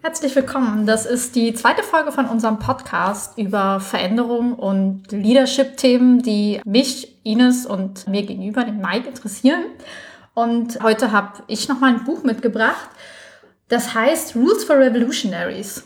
[0.00, 0.86] Herzlich willkommen.
[0.86, 7.66] Das ist die zweite Folge von unserem Podcast über Veränderung und Leadership-Themen, die mich, Ines
[7.66, 9.64] und mir gegenüber, den Mike, interessieren.
[10.34, 12.88] Und heute habe ich nochmal ein Buch mitgebracht.
[13.66, 15.82] Das heißt Rules for Revolutionaries.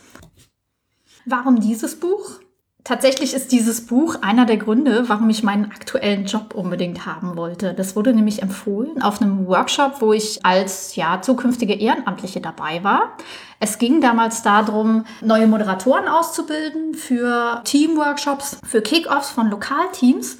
[1.25, 2.39] Warum dieses Buch?
[2.83, 7.73] Tatsächlich ist dieses Buch einer der Gründe, warum ich meinen aktuellen Job unbedingt haben wollte.
[7.73, 13.15] Das wurde nämlich empfohlen auf einem Workshop, wo ich als ja, zukünftige Ehrenamtliche dabei war.
[13.61, 20.39] Es ging damals darum, neue Moderatoren auszubilden für Teamworkshops, für Kickoffs von Lokalteams.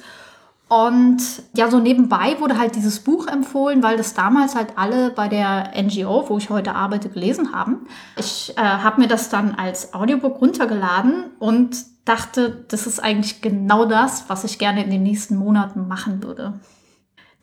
[0.68, 1.18] Und
[1.54, 5.72] ja, so nebenbei wurde halt dieses Buch empfohlen, weil das damals halt alle bei der
[5.80, 7.86] NGO, wo ich heute arbeite, gelesen haben.
[8.16, 13.84] Ich äh, habe mir das dann als Audiobook runtergeladen und dachte, das ist eigentlich genau
[13.84, 16.54] das, was ich gerne in den nächsten Monaten machen würde.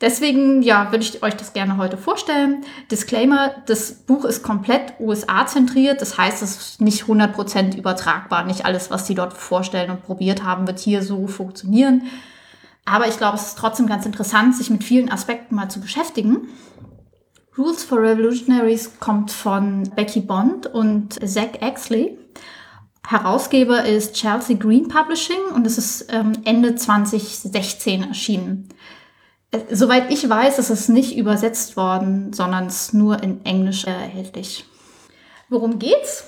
[0.00, 2.64] Deswegen, ja, würde ich euch das gerne heute vorstellen.
[2.90, 6.00] Disclaimer, das Buch ist komplett USA-zentriert.
[6.00, 8.44] Das heißt, es ist nicht 100% übertragbar.
[8.44, 12.02] Nicht alles, was sie dort vorstellen und probiert haben, wird hier so funktionieren.
[12.84, 16.48] Aber ich glaube, es ist trotzdem ganz interessant, sich mit vielen Aspekten mal zu beschäftigen.
[17.56, 22.18] Rules for Revolutionaries kommt von Becky Bond und Zach Exley.
[23.06, 28.68] Herausgeber ist Chelsea Green Publishing und es ist ähm, Ende 2016 erschienen.
[29.50, 33.84] Äh, soweit ich weiß, ist es nicht übersetzt worden, sondern es ist nur in Englisch
[33.84, 34.64] erhältlich.
[35.48, 36.24] Worum geht's?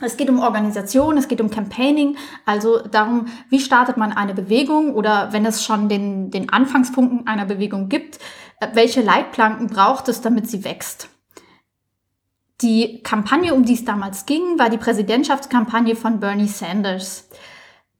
[0.00, 4.94] Es geht um Organisation, es geht um Campaigning, also darum, wie startet man eine Bewegung
[4.94, 8.18] oder wenn es schon den, den Anfangspunkten einer Bewegung gibt,
[8.60, 11.08] äh, welche Leitplanken braucht es, damit sie wächst.
[12.60, 17.28] Die Kampagne, um die es damals ging, war die Präsidentschaftskampagne von Bernie Sanders.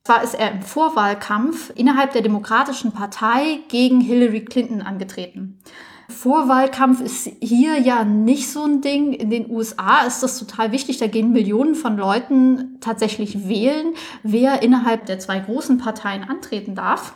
[0.04, 5.60] Zwar ist er im Vorwahlkampf innerhalb der Demokratischen Partei gegen Hillary Clinton angetreten.
[6.08, 9.12] Vorwahlkampf ist hier ja nicht so ein Ding.
[9.12, 10.98] In den USA ist das total wichtig.
[10.98, 17.14] Da gehen Millionen von Leuten tatsächlich wählen, wer innerhalb der zwei großen Parteien antreten darf.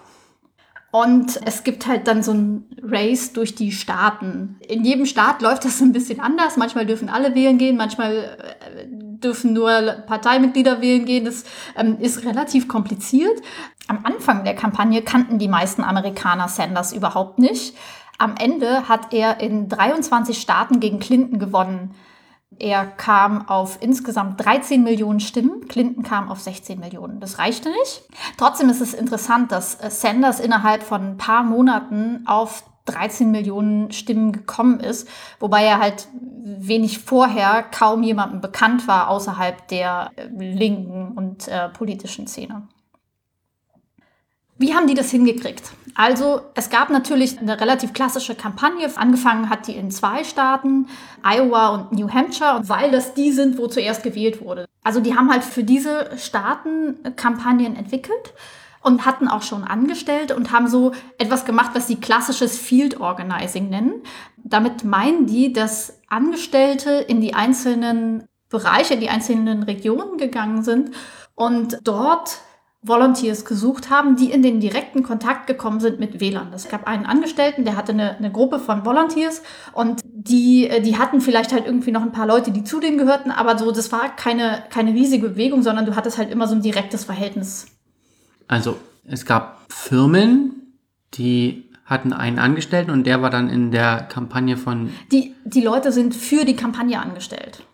[0.90, 4.56] Und es gibt halt dann so ein Race durch die Staaten.
[4.66, 6.56] In jedem Staat läuft das ein bisschen anders.
[6.56, 9.68] Manchmal dürfen alle wählen gehen, manchmal äh, dürfen nur
[10.06, 11.26] Parteimitglieder wählen gehen.
[11.26, 11.44] Das
[11.76, 13.38] ähm, ist relativ kompliziert.
[13.86, 17.74] Am Anfang der Kampagne kannten die meisten Amerikaner Sanders überhaupt nicht.
[18.18, 21.94] Am Ende hat er in 23 Staaten gegen Clinton gewonnen.
[22.58, 25.68] Er kam auf insgesamt 13 Millionen Stimmen.
[25.68, 27.20] Clinton kam auf 16 Millionen.
[27.20, 28.02] Das reichte nicht.
[28.36, 33.92] Trotzdem ist es interessant, dass äh, Sanders innerhalb von ein paar Monaten auf 13 Millionen
[33.92, 35.08] Stimmen gekommen ist,
[35.38, 36.08] wobei er halt
[36.42, 42.66] wenig vorher kaum jemandem bekannt war außerhalb der äh, linken und äh, politischen Szene.
[44.58, 45.70] Wie haben die das hingekriegt?
[45.94, 48.90] Also es gab natürlich eine relativ klassische Kampagne.
[48.96, 50.88] Angefangen hat die in zwei Staaten,
[51.24, 54.66] Iowa und New Hampshire, weil das die sind, wo zuerst gewählt wurde.
[54.82, 58.32] Also die haben halt für diese Staaten Kampagnen entwickelt
[58.82, 63.68] und hatten auch schon Angestellte und haben so etwas gemacht, was sie klassisches Field Organizing
[63.68, 64.02] nennen.
[64.36, 70.92] Damit meinen die, dass Angestellte in die einzelnen Bereiche, in die einzelnen Regionen gegangen sind
[71.34, 72.38] und dort
[72.80, 76.52] Volunteers gesucht haben, die in den direkten Kontakt gekommen sind mit Wählern.
[76.54, 80.96] Es gab einen Angestellten, der hatte eine, eine Gruppe von Volunteers und die, äh, die
[80.96, 83.90] hatten vielleicht halt irgendwie noch ein paar Leute, die zu denen gehörten, aber so, das
[83.90, 87.66] war keine, keine riesige Bewegung, sondern du hattest halt immer so ein direktes Verhältnis.
[88.46, 90.76] Also, es gab Firmen,
[91.14, 94.92] die hatten einen Angestellten und der war dann in der Kampagne von.
[95.10, 97.64] Die, die Leute sind für die Kampagne angestellt.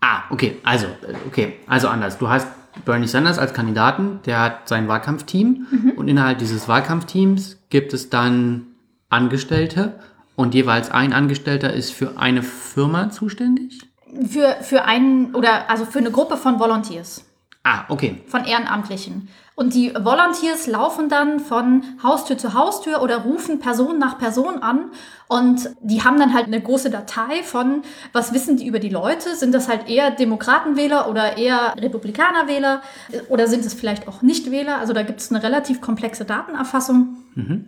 [0.00, 0.86] Ah, okay, also,
[1.26, 2.18] okay, also anders.
[2.18, 2.46] Du hast
[2.84, 5.90] Bernie Sanders als Kandidaten, der hat sein Wahlkampfteam mhm.
[5.96, 8.66] und innerhalb dieses Wahlkampfteams gibt es dann
[9.08, 9.98] Angestellte
[10.36, 13.80] und jeweils ein Angestellter ist für eine Firma zuständig?
[14.28, 17.24] Für, für einen oder also für eine Gruppe von Volunteers.
[17.62, 18.22] Ah, okay.
[18.26, 19.28] Von Ehrenamtlichen.
[19.54, 24.92] Und die Volunteers laufen dann von Haustür zu Haustür oder rufen Person nach Person an.
[25.28, 27.82] Und die haben dann halt eine große Datei von,
[28.14, 29.36] was wissen die über die Leute?
[29.36, 32.80] Sind das halt eher Demokratenwähler oder eher Republikanerwähler?
[33.28, 34.78] Oder sind es vielleicht auch Nichtwähler?
[34.78, 37.18] Also da gibt es eine relativ komplexe Datenerfassung.
[37.34, 37.66] Mhm.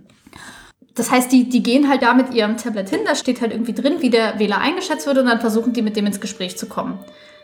[0.94, 3.72] Das heißt, die, die gehen halt da mit ihrem Tablet hin, da steht halt irgendwie
[3.72, 6.66] drin, wie der Wähler eingeschätzt wird und dann versuchen die mit dem ins Gespräch zu
[6.66, 6.98] kommen.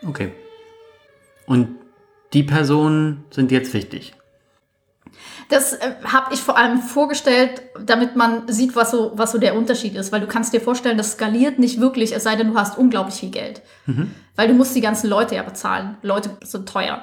[0.07, 0.33] Okay.
[1.47, 1.77] Und
[2.33, 4.15] die Personen sind jetzt wichtig.
[5.49, 9.57] Das äh, habe ich vor allem vorgestellt, damit man sieht, was so, was so der
[9.57, 10.13] Unterschied ist.
[10.13, 13.15] Weil du kannst dir vorstellen, das skaliert nicht wirklich, es sei denn, du hast unglaublich
[13.15, 13.63] viel Geld.
[13.87, 14.15] Mhm.
[14.37, 15.97] Weil du musst die ganzen Leute ja bezahlen.
[16.03, 17.03] Leute sind teuer.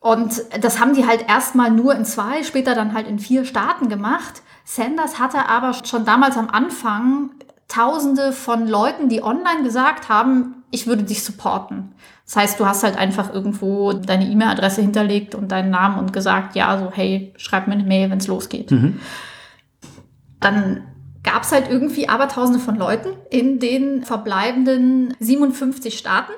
[0.00, 3.88] Und das haben die halt erstmal nur in zwei, später dann halt in vier Staaten
[3.88, 4.42] gemacht.
[4.64, 7.30] Sanders hatte aber schon damals am Anfang
[7.68, 11.94] Tausende von Leuten, die online gesagt haben, ich würde dich supporten.
[12.28, 16.56] Das heißt, du hast halt einfach irgendwo deine E-Mail-Adresse hinterlegt und deinen Namen und gesagt,
[16.56, 18.70] ja, so, hey, schreib mir eine Mail, wenn es losgeht.
[18.70, 19.00] Mhm.
[20.38, 20.86] Dann
[21.22, 26.32] gab es halt irgendwie Abertausende von Leuten in den verbleibenden 57 Staaten,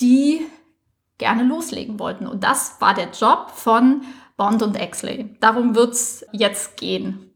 [0.00, 0.42] die
[1.16, 2.26] gerne loslegen wollten.
[2.26, 4.02] Und das war der Job von
[4.36, 5.34] Bond und Exley.
[5.40, 7.30] Darum wird es jetzt gehen.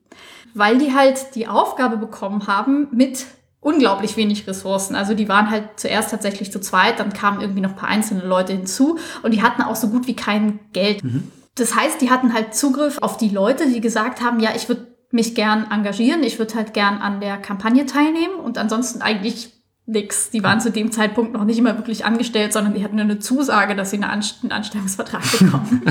[0.53, 3.25] Weil die halt die Aufgabe bekommen haben, mit
[3.65, 4.95] unglaublich wenig Ressourcen.
[4.95, 8.25] Also die waren halt zuerst tatsächlich zu zweit, dann kamen irgendwie noch ein paar einzelne
[8.25, 11.03] Leute hinzu und die hatten auch so gut wie kein Geld.
[11.03, 11.31] Mhm.
[11.57, 14.87] Das heißt, die hatten halt Zugriff auf die Leute, die gesagt haben, ja, ich würde
[15.11, 19.53] mich gern engagieren, ich würde halt gern an der Kampagne teilnehmen und ansonsten eigentlich
[19.87, 20.31] nix.
[20.31, 23.19] Die waren zu dem Zeitpunkt noch nicht immer wirklich angestellt, sondern die hatten nur eine
[23.19, 25.83] Zusage, dass sie einen Anstellungsvertrag bekommen.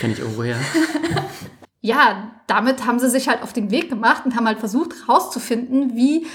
[0.00, 0.56] Kenn ich irgendwo her.
[1.84, 5.94] ja, damit haben sie sich halt auf den Weg gemacht und haben halt versucht herauszufinden,
[5.94, 6.26] wie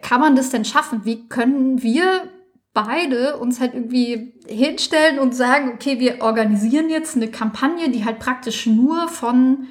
[0.00, 1.04] kann man das denn schaffen?
[1.04, 2.30] Wie können wir
[2.72, 8.20] beide uns halt irgendwie hinstellen und sagen, okay, wir organisieren jetzt eine Kampagne, die halt
[8.20, 9.66] praktisch nur von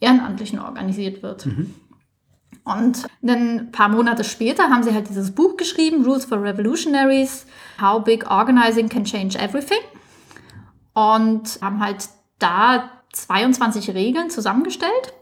[0.00, 1.46] Ehrenamtlichen organisiert wird.
[1.46, 1.72] Mhm.
[2.64, 7.46] Und ein paar Monate später haben sie halt dieses Buch geschrieben, Rules for Revolutionaries,
[7.80, 9.78] How Big Organizing Can Change Everything.
[10.94, 12.08] Und haben halt
[12.40, 15.14] da 22 Regeln zusammengestellt,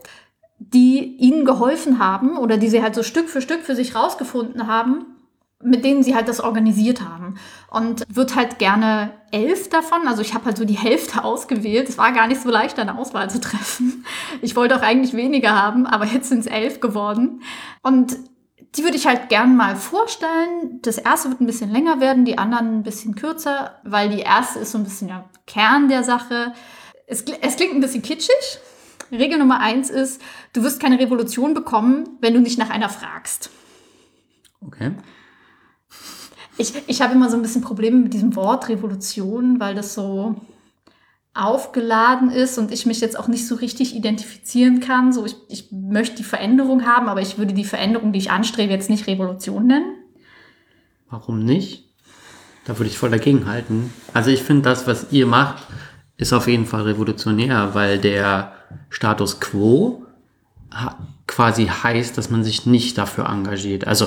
[0.59, 4.67] die ihnen geholfen haben oder die sie halt so Stück für Stück für sich rausgefunden
[4.67, 5.07] haben,
[5.63, 7.39] mit denen sie halt das organisiert haben.
[7.71, 11.89] Und wird halt gerne elf davon, also ich habe halt so die Hälfte ausgewählt.
[11.89, 14.05] Es war gar nicht so leicht, eine Auswahl zu treffen.
[14.43, 17.43] Ich wollte auch eigentlich weniger haben, aber jetzt sind es elf geworden.
[17.83, 18.17] Und
[18.77, 20.81] die würde ich halt gern mal vorstellen.
[20.83, 24.61] Das erste wird ein bisschen länger werden, die anderen ein bisschen kürzer, weil die erste
[24.61, 26.53] ist so ein bisschen der Kern der Sache.
[27.11, 28.59] Es, es klingt ein bisschen kitschig.
[29.11, 30.23] Regel Nummer eins ist,
[30.53, 33.51] du wirst keine Revolution bekommen, wenn du nicht nach einer fragst.
[34.65, 34.93] Okay.
[36.57, 40.37] Ich, ich habe immer so ein bisschen Probleme mit diesem Wort Revolution, weil das so
[41.35, 45.13] aufgeladen ist und ich mich jetzt auch nicht so richtig identifizieren kann.
[45.13, 48.73] So, ich, ich möchte die Veränderung haben, aber ich würde die Veränderung, die ich anstrebe,
[48.73, 49.97] jetzt nicht Revolution nennen.
[51.09, 51.89] Warum nicht?
[52.67, 53.93] Da würde ich voll dagegen halten.
[54.13, 55.67] Also ich finde, das, was ihr macht,
[56.21, 58.53] ist auf jeden Fall revolutionär, weil der
[58.91, 60.07] Status quo
[61.27, 63.87] quasi heißt, dass man sich nicht dafür engagiert.
[63.87, 64.07] Also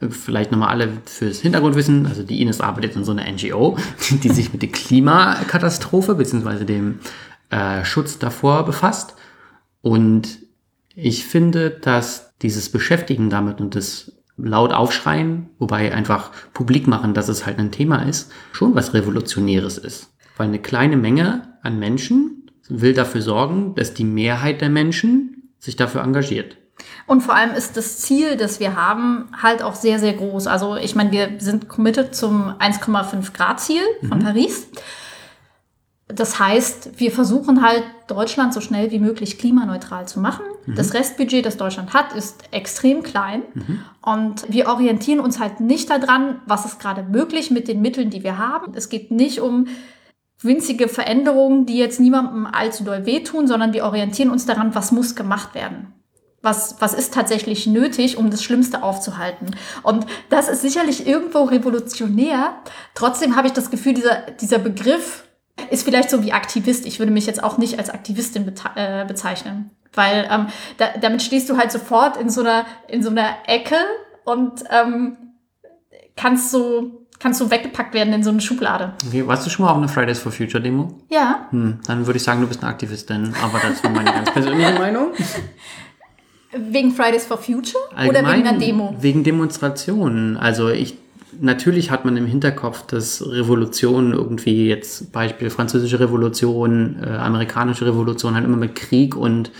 [0.00, 2.06] äh, vielleicht nochmal alle fürs Hintergrundwissen.
[2.06, 3.76] Also die Ines arbeitet in so einer NGO,
[4.10, 6.64] die sich mit der Klimakatastrophe bzw.
[6.64, 7.00] dem
[7.50, 9.14] äh, Schutz davor befasst.
[9.80, 10.38] Und
[10.94, 17.28] ich finde, dass dieses Beschäftigen damit und das laut aufschreien, wobei einfach publik machen, dass
[17.28, 20.13] es halt ein Thema ist, schon was Revolutionäres ist.
[20.36, 25.76] Weil eine kleine Menge an Menschen will dafür sorgen, dass die Mehrheit der Menschen sich
[25.76, 26.56] dafür engagiert.
[27.06, 30.46] Und vor allem ist das Ziel, das wir haben, halt auch sehr, sehr groß.
[30.46, 34.24] Also ich meine, wir sind committed zum 1,5 Grad Ziel von mhm.
[34.24, 34.68] Paris.
[36.08, 40.44] Das heißt, wir versuchen halt Deutschland so schnell wie möglich klimaneutral zu machen.
[40.66, 40.74] Mhm.
[40.74, 43.42] Das Restbudget, das Deutschland hat, ist extrem klein.
[43.54, 43.80] Mhm.
[44.02, 48.22] Und wir orientieren uns halt nicht daran, was ist gerade möglich mit den Mitteln, die
[48.22, 48.72] wir haben.
[48.74, 49.66] Es geht nicht um
[50.44, 55.14] winzige Veränderungen, die jetzt niemandem allzu doll wehtun, sondern wir orientieren uns daran, was muss
[55.16, 55.92] gemacht werden.
[56.42, 59.56] Was, was ist tatsächlich nötig, um das Schlimmste aufzuhalten?
[59.82, 62.56] Und das ist sicherlich irgendwo revolutionär.
[62.94, 65.24] Trotzdem habe ich das Gefühl, dieser, dieser Begriff
[65.70, 66.84] ist vielleicht so wie Aktivist.
[66.84, 69.70] Ich würde mich jetzt auch nicht als Aktivistin äh, bezeichnen.
[69.94, 73.76] Weil ähm, da, damit stehst du halt sofort in so einer, in so einer Ecke
[74.24, 75.16] und ähm,
[76.16, 78.92] kannst so kannst du weggepackt werden in so eine Schublade.
[79.06, 80.92] Okay, warst du schon mal auf einer Fridays for Future Demo?
[81.08, 81.48] Ja.
[81.48, 84.74] Hm, dann würde ich sagen, du bist eine Aktivistin, aber das ist meine ganz persönliche
[84.78, 85.12] Meinung.
[86.54, 88.94] Wegen Fridays for Future Allgemein oder wegen einer Demo?
[89.00, 90.36] Wegen Demonstrationen.
[90.36, 90.98] Also ich
[91.40, 98.34] natürlich hat man im Hinterkopf, dass Revolutionen irgendwie jetzt Beispiel französische Revolution, äh, amerikanische Revolution
[98.34, 99.50] halt immer mit Krieg und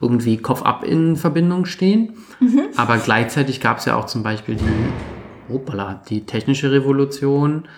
[0.00, 2.12] irgendwie Kopf ab in Verbindung stehen.
[2.38, 2.68] Mhm.
[2.76, 5.17] Aber gleichzeitig gab es ja auch zum Beispiel die
[5.48, 7.68] hoppala, die technische Revolution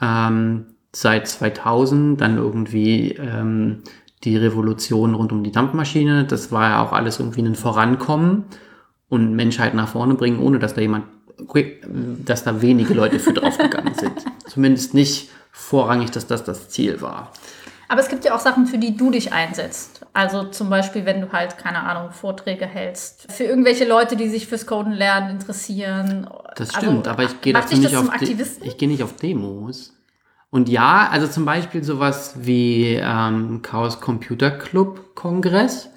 [0.00, 3.82] ähm, seit 2000, dann irgendwie ähm,
[4.24, 6.24] die Revolution rund um die Dampfmaschine.
[6.24, 8.44] Das war ja auch alles irgendwie ein Vorankommen
[9.08, 11.04] und Menschheit nach vorne bringen, ohne dass da jemand,
[12.24, 14.12] dass da wenige Leute für draufgegangen sind.
[14.48, 17.32] Zumindest nicht vorrangig, dass das das Ziel war.
[17.90, 20.04] Aber es gibt ja auch Sachen, für die du dich einsetzt.
[20.12, 23.32] Also zum Beispiel, wenn du halt, keine Ahnung, Vorträge hältst.
[23.32, 26.28] Für irgendwelche Leute, die sich fürs Coden lernen interessieren.
[26.58, 29.94] Das also stimmt, also, aber ich gehe dazu nicht auf, ich gehe nicht auf Demos.
[30.50, 35.88] Und ja, also zum Beispiel sowas wie ähm, Chaos Computer Club Kongress,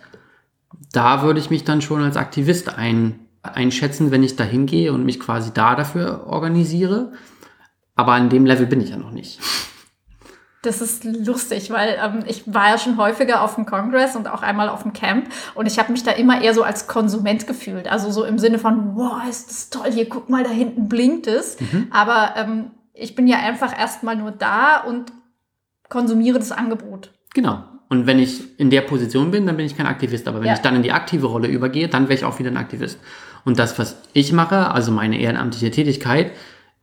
[0.91, 5.03] da würde ich mich dann schon als Aktivist ein, einschätzen, wenn ich da hingehe und
[5.03, 7.13] mich quasi da dafür organisiere.
[7.95, 9.39] Aber an dem Level bin ich ja noch nicht.
[10.63, 14.43] Das ist lustig, weil ähm, ich war ja schon häufiger auf dem Kongress und auch
[14.43, 17.87] einmal auf dem Camp und ich habe mich da immer eher so als Konsument gefühlt.
[17.87, 21.25] Also so im Sinne von, wow, ist das toll, hier guck mal, da hinten blinkt
[21.25, 21.59] es.
[21.59, 21.87] Mhm.
[21.89, 25.11] Aber ähm, ich bin ja einfach erstmal nur da und
[25.89, 27.11] konsumiere das Angebot.
[27.33, 27.63] Genau.
[27.89, 30.27] Und wenn ich in der Position bin, dann bin ich kein Aktivist.
[30.27, 30.53] Aber wenn ja.
[30.53, 32.99] ich dann in die aktive Rolle übergehe, dann wäre ich auch wieder ein Aktivist.
[33.43, 36.31] Und das, was ich mache, also meine ehrenamtliche Tätigkeit,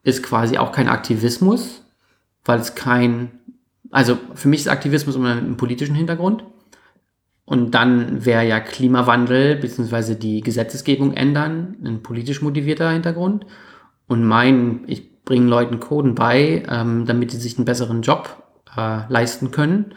[0.02, 1.82] ist quasi auch kein Aktivismus,
[2.44, 3.30] weil es kein
[3.90, 6.45] also für mich ist Aktivismus immer einen politischen Hintergrund.
[7.45, 10.14] Und dann wäre ja Klimawandel bzw.
[10.14, 13.47] die Gesetzesgebung ändern ein politisch motivierter Hintergrund.
[14.07, 18.42] Und mein, ich bringe Leuten Coden bei, ähm, damit sie sich einen besseren Job
[18.76, 19.95] äh, leisten können,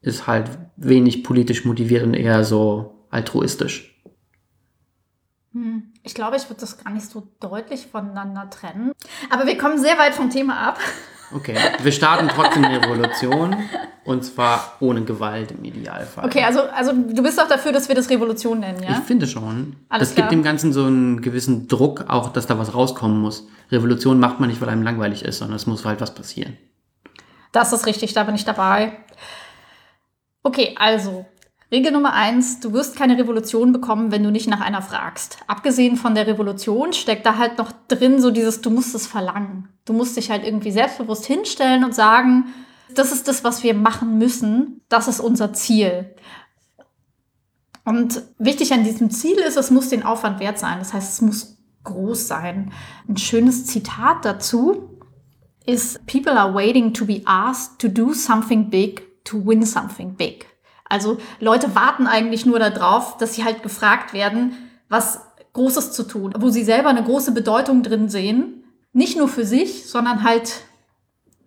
[0.00, 4.02] ist halt wenig politisch motiviert und eher so altruistisch.
[5.52, 5.92] Hm.
[6.02, 8.92] Ich glaube, ich würde das gar nicht so deutlich voneinander trennen.
[9.30, 10.78] Aber wir kommen sehr weit vom Thema ab.
[11.34, 13.56] Okay, wir starten trotzdem eine Revolution
[14.04, 16.24] und zwar ohne Gewalt im Idealfall.
[16.24, 18.92] Okay, also, also du bist auch dafür, dass wir das Revolution nennen, ja?
[18.92, 19.76] Ich finde schon.
[19.88, 20.28] Alles das klar.
[20.28, 23.46] gibt dem Ganzen so einen gewissen Druck, auch dass da was rauskommen muss.
[23.70, 26.56] Revolution macht man nicht, weil einem langweilig ist, sondern es muss halt was passieren.
[27.52, 28.92] Das ist richtig, da bin ich dabei.
[30.42, 31.26] Okay, also
[31.70, 35.38] Regel Nummer eins, du wirst keine Revolution bekommen, wenn du nicht nach einer fragst.
[35.46, 39.68] Abgesehen von der Revolution steckt da halt noch drin so dieses, du musst es verlangen.
[39.88, 42.52] Du musst dich halt irgendwie selbstbewusst hinstellen und sagen,
[42.94, 44.82] das ist das, was wir machen müssen.
[44.88, 46.14] Das ist unser Ziel.
[47.84, 50.78] Und wichtig an diesem Ziel ist, es muss den Aufwand wert sein.
[50.78, 52.72] Das heißt, es muss groß sein.
[53.08, 55.00] Ein schönes Zitat dazu
[55.64, 60.46] ist, People are waiting to be asked to do something big to win something big.
[60.86, 64.52] Also Leute warten eigentlich nur darauf, dass sie halt gefragt werden,
[64.90, 65.20] was
[65.54, 68.57] Großes zu tun, wo sie selber eine große Bedeutung drin sehen.
[68.92, 70.62] Nicht nur für sich, sondern halt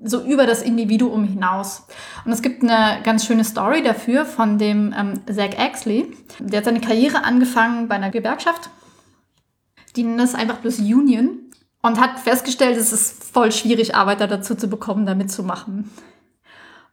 [0.04, 1.88] so über das Individuum hinaus.
[2.26, 6.12] Und es gibt eine ganz schöne Story dafür von dem ähm, Zach Axley.
[6.40, 8.70] Der hat seine Karriere angefangen bei einer Gewerkschaft.
[9.96, 11.52] Die nennen das einfach bloß Union.
[11.84, 15.90] Und hat festgestellt, es ist voll schwierig, Arbeiter dazu zu bekommen, da mitzumachen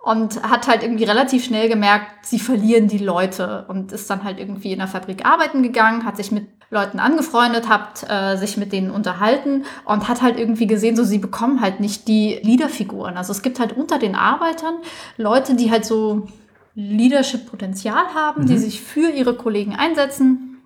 [0.09, 4.39] und hat halt irgendwie relativ schnell gemerkt, sie verlieren die Leute und ist dann halt
[4.39, 8.73] irgendwie in der Fabrik arbeiten gegangen, hat sich mit Leuten angefreundet, hat äh, sich mit
[8.73, 13.17] denen unterhalten und hat halt irgendwie gesehen, so sie bekommen halt nicht die Leaderfiguren.
[13.17, 14.75] Also es gibt halt unter den Arbeitern
[15.17, 16.29] Leute, die halt so
[16.75, 18.47] Leadership-Potenzial haben, mhm.
[18.47, 20.59] die sich für ihre Kollegen einsetzen,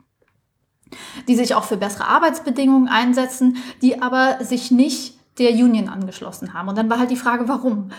[1.29, 6.69] die sich auch für bessere Arbeitsbedingungen einsetzen, die aber sich nicht der Union angeschlossen haben.
[6.69, 7.91] Und dann war halt die Frage, warum?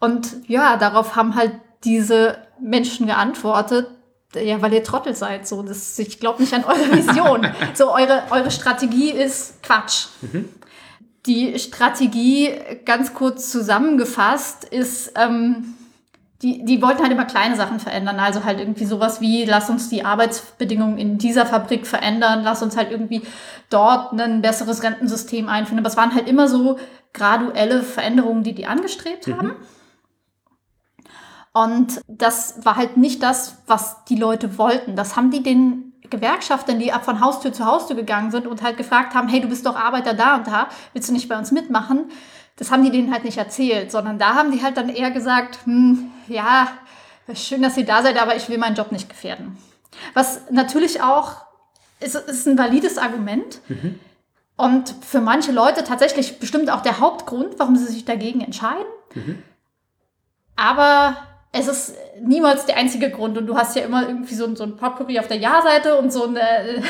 [0.00, 1.52] Und ja, darauf haben halt
[1.84, 3.88] diese Menschen geantwortet,
[4.34, 5.46] ja, weil ihr Trottel seid.
[5.46, 7.46] So, das, ich glaube nicht an eure Vision.
[7.74, 10.06] so, eure, eure Strategie ist Quatsch.
[10.20, 10.48] Mhm.
[11.26, 12.50] Die Strategie,
[12.84, 15.74] ganz kurz zusammengefasst, ist, ähm,
[16.42, 18.18] die, die wollten halt immer kleine Sachen verändern.
[18.18, 22.76] Also halt irgendwie sowas wie, lass uns die Arbeitsbedingungen in dieser Fabrik verändern, lass uns
[22.76, 23.22] halt irgendwie
[23.70, 25.78] dort ein besseres Rentensystem einführen.
[25.78, 26.78] Aber es waren halt immer so
[27.12, 29.36] graduelle Veränderungen, die die angestrebt mhm.
[29.36, 29.52] haben.
[31.52, 34.96] Und das war halt nicht das, was die Leute wollten.
[34.96, 38.76] Das haben die den Gewerkschaftern, die ab von Haustür zu Haustür gegangen sind und halt
[38.76, 41.52] gefragt haben, hey, du bist doch Arbeiter da und da, willst du nicht bei uns
[41.52, 42.10] mitmachen?
[42.56, 45.60] Das haben die denen halt nicht erzählt, sondern da haben die halt dann eher gesagt,
[45.64, 46.68] hm, ja,
[47.34, 49.56] schön, dass ihr da seid, aber ich will meinen Job nicht gefährden.
[50.14, 51.46] Was natürlich auch
[52.00, 53.60] ist, ist ein valides Argument.
[53.68, 53.98] Mhm.
[54.56, 58.84] Und für manche Leute tatsächlich bestimmt auch der Hauptgrund, warum sie sich dagegen entscheiden.
[59.14, 59.42] Mhm.
[60.56, 61.16] Aber
[61.52, 64.76] es ist niemals der einzige Grund und du hast ja immer irgendwie so, so ein
[64.76, 66.82] Potpourri auf der Ja-Seite und so eine äh,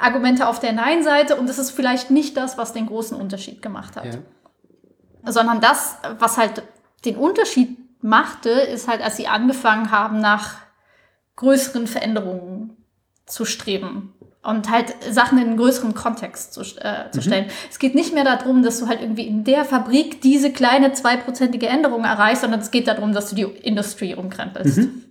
[0.00, 3.96] Argumente auf der Nein-Seite und es ist vielleicht nicht das, was den großen Unterschied gemacht
[3.96, 4.14] hat.
[4.14, 5.32] Ja.
[5.32, 6.62] Sondern das, was halt
[7.04, 10.58] den Unterschied machte, ist halt, als sie angefangen haben, nach
[11.36, 12.76] größeren Veränderungen
[13.26, 17.22] zu streben und halt Sachen in einen größeren Kontext zu, äh, zu mhm.
[17.22, 17.46] stellen.
[17.70, 21.66] Es geht nicht mehr darum, dass du halt irgendwie in der Fabrik diese kleine zweiprozentige
[21.66, 24.78] Änderung erreichst, sondern es geht darum, dass du die Industrie umkrempelst.
[24.78, 25.02] Mhm.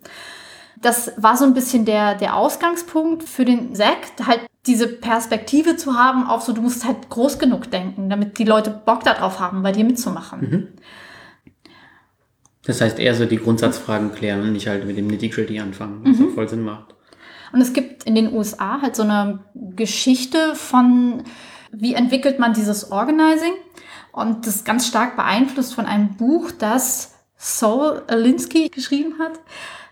[0.81, 5.95] Das war so ein bisschen der, der Ausgangspunkt für den Sekt, halt diese Perspektive zu
[5.95, 9.63] haben, auf so, du musst halt groß genug denken, damit die Leute Bock darauf haben,
[9.63, 10.39] bei dir mitzumachen.
[10.41, 10.67] Mhm.
[12.65, 16.17] Das heißt eher so die Grundsatzfragen klären und nicht halt mit dem Nitty-Gritty anfangen, was
[16.17, 16.29] mhm.
[16.29, 16.92] auch voll Sinn macht.
[17.53, 21.23] Und es gibt in den USA halt so eine Geschichte von,
[21.71, 23.53] wie entwickelt man dieses Organizing.
[24.11, 29.39] Und das ist ganz stark beeinflusst von einem Buch, das Saul Alinsky geschrieben hat.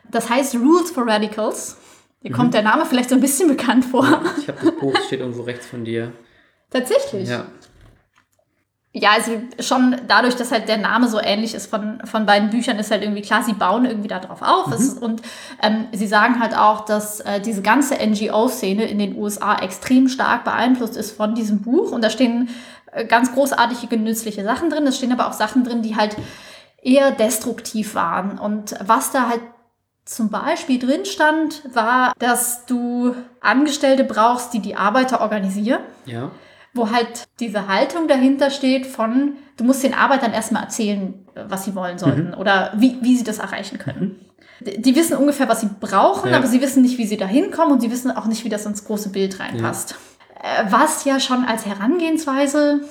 [0.10, 1.77] Das heißt Rules for Radicals.
[2.24, 4.06] Dir kommt der Name vielleicht so ein bisschen bekannt vor.
[4.39, 6.13] Ich habe das Buch, steht irgendwo rechts von dir.
[6.72, 7.30] Tatsächlich.
[7.30, 7.46] Ja.
[8.93, 12.77] Ja, also schon dadurch, dass halt der Name so ähnlich ist von, von beiden Büchern,
[12.77, 14.67] ist halt irgendwie klar, sie bauen irgendwie darauf auf.
[14.67, 14.74] Mhm.
[14.74, 15.21] Ist, und
[15.63, 20.43] ähm, sie sagen halt auch, dass äh, diese ganze NGO-Szene in den USA extrem stark
[20.43, 21.93] beeinflusst ist von diesem Buch.
[21.93, 22.50] Und da stehen
[22.91, 24.86] äh, ganz großartige, nützliche Sachen drin.
[24.86, 26.17] Es stehen aber auch Sachen drin, die halt
[26.81, 28.38] eher destruktiv waren.
[28.38, 29.41] Und was da halt
[30.03, 36.31] zum Beispiel drin stand, war, dass du Angestellte brauchst, die die Arbeiter organisieren Ja.
[36.74, 41.75] Wo halt diese Haltung dahinter steht von, du musst den Arbeitern erstmal erzählen, was sie
[41.75, 44.20] wollen sollten oder wie, wie sie das erreichen können.
[44.62, 46.38] Die die wissen ungefähr, was sie brauchen, Ja.
[46.38, 48.66] aber sie wissen nicht, wie sie da hinkommen und sie wissen auch nicht, wie das
[48.66, 49.96] ins große Bild reinpasst.
[50.42, 52.82] Äh, Was ja schon als Herangehensweise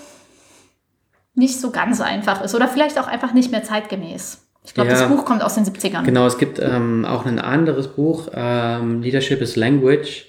[1.35, 4.47] nicht so ganz einfach ist oder vielleicht auch einfach nicht mehr zeitgemäß.
[4.65, 4.99] Ich glaube, Ja.
[4.99, 6.03] das Buch kommt aus den 70ern.
[6.05, 10.27] Genau, es gibt ähm, auch ein anderes Buch, ähm, Leadership is Language,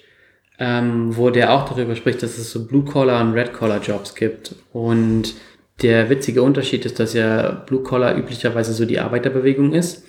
[0.62, 4.54] ähm, wo der auch darüber spricht, dass es so Blue-Collar- und Red-Collar-Jobs gibt.
[4.72, 5.34] Und
[5.82, 10.04] der witzige Unterschied ist, dass ja Blue-Collar üblicherweise so die Arbeiterbewegung ist.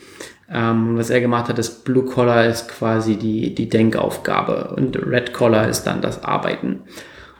[0.51, 5.85] Ähm, was er gemacht hat, ist Blue-Collar ist quasi die, die Denkaufgabe und Red-Collar ist
[5.85, 6.81] dann das Arbeiten.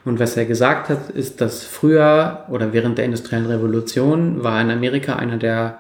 [0.06, 4.72] Und was er gesagt hat, ist, dass früher oder während der industriellen Revolution war in
[4.72, 5.78] Amerika einer der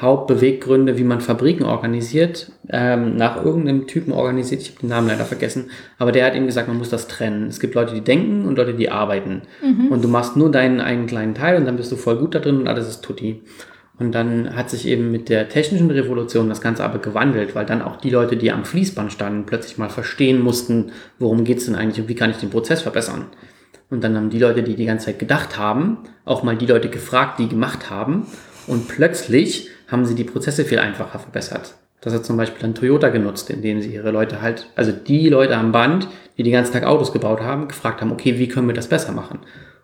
[0.00, 5.24] Hauptbeweggründe, wie man Fabriken organisiert, ähm, nach irgendeinem Typen organisiert, ich habe den Namen leider
[5.24, 7.46] vergessen, aber der hat ihm gesagt, man muss das trennen.
[7.46, 9.42] Es gibt Leute, die denken und Leute, die arbeiten.
[9.90, 12.40] Und du machst nur deinen einen kleinen Teil und dann bist du voll gut da
[12.40, 13.42] drin und alles ist tutti.
[13.96, 17.80] Und dann hat sich eben mit der technischen Revolution das Ganze aber gewandelt, weil dann
[17.80, 22.00] auch die Leute, die am Fließband standen, plötzlich mal verstehen mussten, worum geht's denn eigentlich
[22.00, 23.26] und wie kann ich den Prozess verbessern.
[23.90, 26.88] Und dann haben die Leute, die die ganze Zeit gedacht haben, auch mal die Leute
[26.88, 28.26] gefragt, die gemacht haben.
[28.66, 31.74] Und plötzlich haben sie die Prozesse viel einfacher verbessert.
[32.00, 35.56] Das hat zum Beispiel dann Toyota genutzt, indem sie ihre Leute halt, also die Leute
[35.56, 38.74] am Band, die den ganzen Tag Autos gebaut haben, gefragt haben, okay, wie können wir
[38.74, 39.38] das besser machen?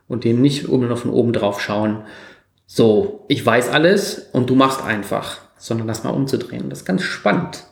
[0.06, 2.02] Und dem nicht nur von oben drauf schauen,
[2.66, 6.68] so, ich weiß alles und du machst einfach, sondern das mal umzudrehen.
[6.68, 7.64] Das ist ganz spannend,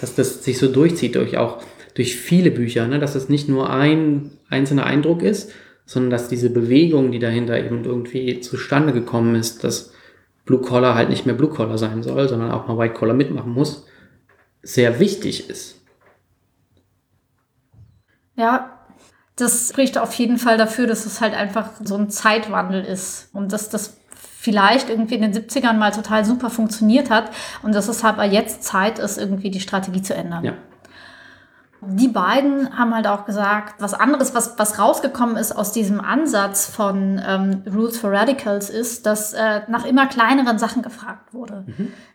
[0.00, 1.62] dass das sich so durchzieht durch auch
[1.94, 3.00] durch viele Bücher, ne?
[3.00, 5.50] dass es nicht nur ein einzelner Eindruck ist,
[5.84, 9.92] sondern dass diese Bewegung, die dahinter eben irgendwie zustande gekommen ist, dass
[10.48, 13.52] Blue Collar halt nicht mehr Blue Collar sein soll, sondern auch mal White Collar mitmachen
[13.52, 13.84] muss,
[14.62, 15.82] sehr wichtig ist.
[18.34, 18.78] Ja,
[19.36, 23.52] das spricht auf jeden Fall dafür, dass es halt einfach so ein Zeitwandel ist und
[23.52, 27.30] dass das vielleicht irgendwie in den 70ern mal total super funktioniert hat
[27.62, 30.44] und dass es aber jetzt Zeit ist, irgendwie die Strategie zu ändern.
[30.44, 30.54] Ja.
[31.80, 36.66] Die beiden haben halt auch gesagt, was anderes, was, was rausgekommen ist aus diesem Ansatz
[36.66, 41.64] von ähm, Rules for Radicals, ist, dass äh, nach immer kleineren Sachen gefragt wurde.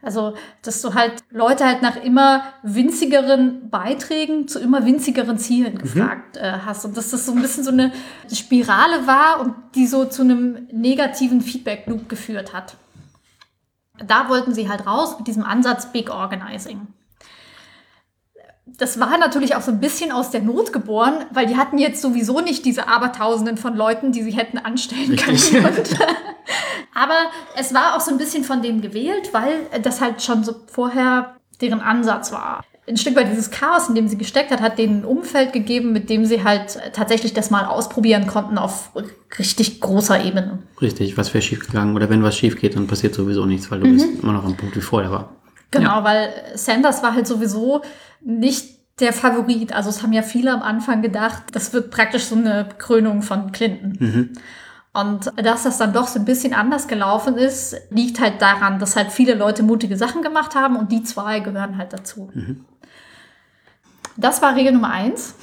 [0.02, 6.36] Also, dass du halt Leute halt nach immer winzigeren Beiträgen zu immer winzigeren Zielen gefragt
[6.36, 6.84] äh, hast.
[6.84, 7.93] Und dass das so ein bisschen so eine
[8.34, 12.76] Spirale war und die so zu einem negativen Feedback-Loop geführt hat.
[14.06, 16.88] Da wollten sie halt raus mit diesem Ansatz Big Organizing
[18.65, 22.02] das war natürlich auch so ein bisschen aus der Not geboren, weil die hatten jetzt
[22.02, 25.65] sowieso nicht diese Abertausenden von Leuten, die sie hätten anstellen können.
[25.65, 25.99] Und,
[26.93, 27.17] aber
[27.58, 31.36] es war auch so ein bisschen von dem gewählt, weil das halt schon so vorher
[31.60, 32.63] deren Ansatz war.
[32.88, 35.93] Ein Stück weit dieses Chaos, in dem sie gesteckt hat, hat denen ein Umfeld gegeben,
[35.93, 38.91] mit dem sie halt tatsächlich das mal ausprobieren konnten auf
[39.39, 40.60] richtig großer Ebene.
[40.82, 41.95] Richtig, was wäre schief gegangen?
[41.95, 44.58] Oder wenn was schief geht, dann passiert sowieso nichts, weil du bist immer noch am
[44.58, 45.30] Punkt, wie vorher war.
[45.74, 47.82] Genau, weil Sanders war halt sowieso
[48.22, 49.74] nicht der Favorit.
[49.74, 53.52] Also es haben ja viele am Anfang gedacht, das wird praktisch so eine Krönung von
[53.52, 54.36] Clinton.
[54.94, 58.96] Und dass das dann doch so ein bisschen anders gelaufen ist, liegt halt daran, dass
[58.96, 62.32] halt viele Leute mutige Sachen gemacht haben und die zwei gehören halt dazu.
[64.16, 65.34] Das war Regel Nummer eins.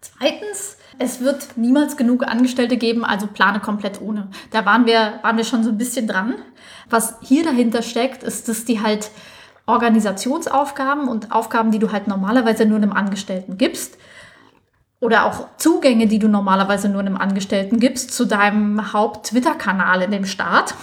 [0.00, 4.28] Zweitens, es wird niemals genug Angestellte geben, also plane komplett ohne.
[4.50, 6.34] Da waren wir, waren wir schon so ein bisschen dran.
[6.90, 9.10] Was hier dahinter steckt, ist, dass die halt
[9.64, 13.96] Organisationsaufgaben und Aufgaben, die du halt normalerweise nur einem Angestellten gibst,
[15.00, 20.26] oder auch Zugänge, die du normalerweise nur einem Angestellten gibst, zu deinem Haupt-Twitter-Kanal in dem
[20.26, 20.74] Staat,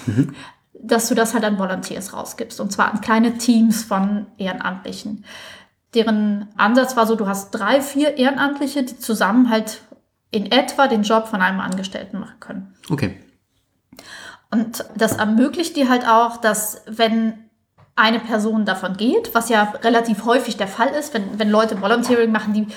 [0.74, 2.60] dass du das halt an Volunteers rausgibst.
[2.60, 5.26] Und zwar an kleine Teams von Ehrenamtlichen.
[5.94, 9.82] Deren Ansatz war so, du hast drei, vier Ehrenamtliche, die zusammen halt
[10.32, 12.76] in etwa den Job von einem Angestellten machen können.
[12.90, 13.18] Okay.
[14.52, 17.48] Und das ermöglicht dir halt auch, dass wenn
[17.96, 22.32] eine Person davon geht, was ja relativ häufig der Fall ist, wenn, wenn Leute Volunteering
[22.32, 22.68] machen, die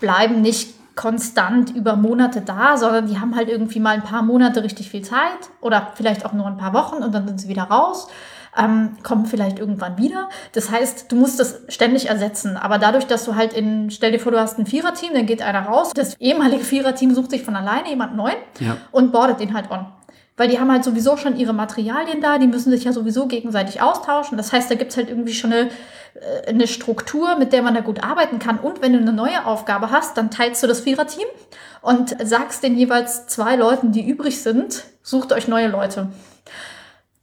[0.00, 4.64] bleiben nicht konstant über Monate da, sondern die haben halt irgendwie mal ein paar Monate
[4.64, 7.64] richtig viel Zeit oder vielleicht auch nur ein paar Wochen und dann sind sie wieder
[7.64, 8.08] raus.
[8.58, 10.28] Ähm, kommen vielleicht irgendwann wieder.
[10.52, 12.56] Das heißt, du musst das ständig ersetzen.
[12.56, 15.42] Aber dadurch, dass du halt in, stell dir vor, du hast ein Viererteam, dann geht
[15.42, 15.92] einer raus.
[15.94, 18.76] Das ehemalige Viererteam sucht sich von alleine jemand neuen Ja.
[18.92, 19.86] und bordet den halt on.
[20.36, 23.82] Weil die haben halt sowieso schon ihre Materialien da, die müssen sich ja sowieso gegenseitig
[23.82, 24.38] austauschen.
[24.38, 25.68] Das heißt, da gibt's halt irgendwie schon eine,
[26.14, 28.58] äh, eine Struktur, mit der man da gut arbeiten kann.
[28.58, 31.26] Und wenn du eine neue Aufgabe hast, dann teilst du das Viererteam
[31.82, 36.08] und sagst den jeweils zwei Leuten, die übrig sind, sucht euch neue Leute.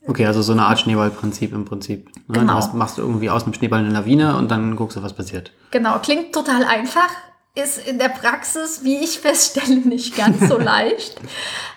[0.08, 2.08] Okay, also so eine Art Schneeballprinzip im Prinzip.
[2.28, 2.40] Ne?
[2.40, 2.54] Genau.
[2.54, 5.14] Du hast, machst du irgendwie aus dem Schneeball eine Lawine und dann guckst du, was
[5.14, 5.52] passiert.
[5.72, 7.10] Genau, klingt total einfach,
[7.56, 11.20] ist in der Praxis, wie ich feststelle, nicht ganz so leicht.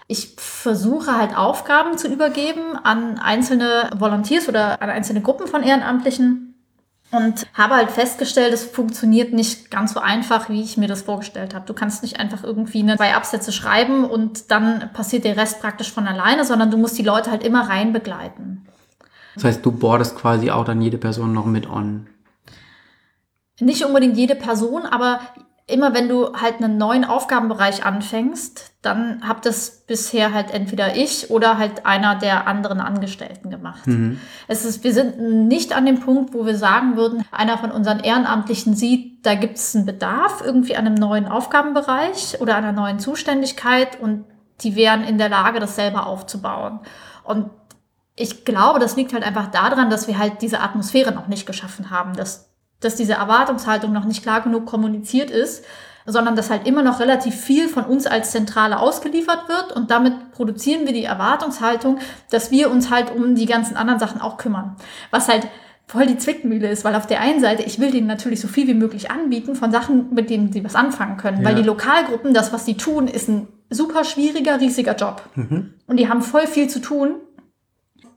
[0.07, 6.50] Ich versuche halt Aufgaben zu übergeben an einzelne Volunteers oder an einzelne Gruppen von Ehrenamtlichen
[7.11, 11.55] und habe halt festgestellt, es funktioniert nicht ganz so einfach, wie ich mir das vorgestellt
[11.55, 11.67] habe.
[11.67, 15.91] Du kannst nicht einfach irgendwie eine, zwei Absätze schreiben und dann passiert der Rest praktisch
[15.91, 18.67] von alleine, sondern du musst die Leute halt immer rein begleiten.
[19.35, 22.07] Das heißt, du bordest quasi auch dann jede Person noch mit on.
[23.61, 25.21] nicht unbedingt jede Person, aber
[25.71, 31.31] immer wenn du halt einen neuen Aufgabenbereich anfängst, dann habt das bisher halt entweder ich
[31.31, 33.87] oder halt einer der anderen Angestellten gemacht.
[34.49, 38.01] Es ist, wir sind nicht an dem Punkt, wo wir sagen würden, einer von unseren
[38.01, 42.99] Ehrenamtlichen sieht, da gibt es einen Bedarf irgendwie an einem neuen Aufgabenbereich oder einer neuen
[42.99, 44.25] Zuständigkeit und
[44.63, 46.81] die wären in der Lage, das selber aufzubauen.
[47.25, 47.51] Und
[48.17, 51.91] ich glaube, das liegt halt einfach daran, dass wir halt diese Atmosphäre noch nicht geschaffen
[51.91, 52.50] haben, dass,
[52.81, 55.65] dass diese Erwartungshaltung noch nicht klar genug kommuniziert ist,
[56.07, 60.33] sondern dass halt immer noch relativ viel von uns als Zentrale ausgeliefert wird und damit
[60.33, 61.99] produzieren wir die Erwartungshaltung,
[62.31, 64.77] dass wir uns halt um die ganzen anderen Sachen auch kümmern.
[65.11, 65.47] Was halt
[65.87, 68.67] voll die Zwickmühle ist, weil auf der einen Seite, ich will denen natürlich so viel
[68.69, 71.61] wie möglich anbieten von Sachen, mit denen sie was anfangen können, weil Ja.
[71.61, 75.23] die Lokalgruppen, das, was sie tun, ist ein super schwieriger, riesiger Job.
[75.87, 77.17] Und die haben voll viel zu tun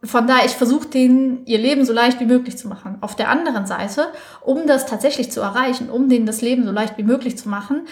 [0.03, 2.97] von daher, ich versuche denen ihr Leben so leicht wie möglich zu machen.
[3.01, 4.07] Auf der anderen Seite,
[4.41, 7.87] um das tatsächlich zu erreichen, um denen das Leben so leicht wie möglich zu machen,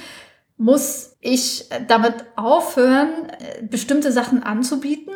[0.57, 5.13] muss ich damit aufhören, äh, bestimmte Sachen anzubieten,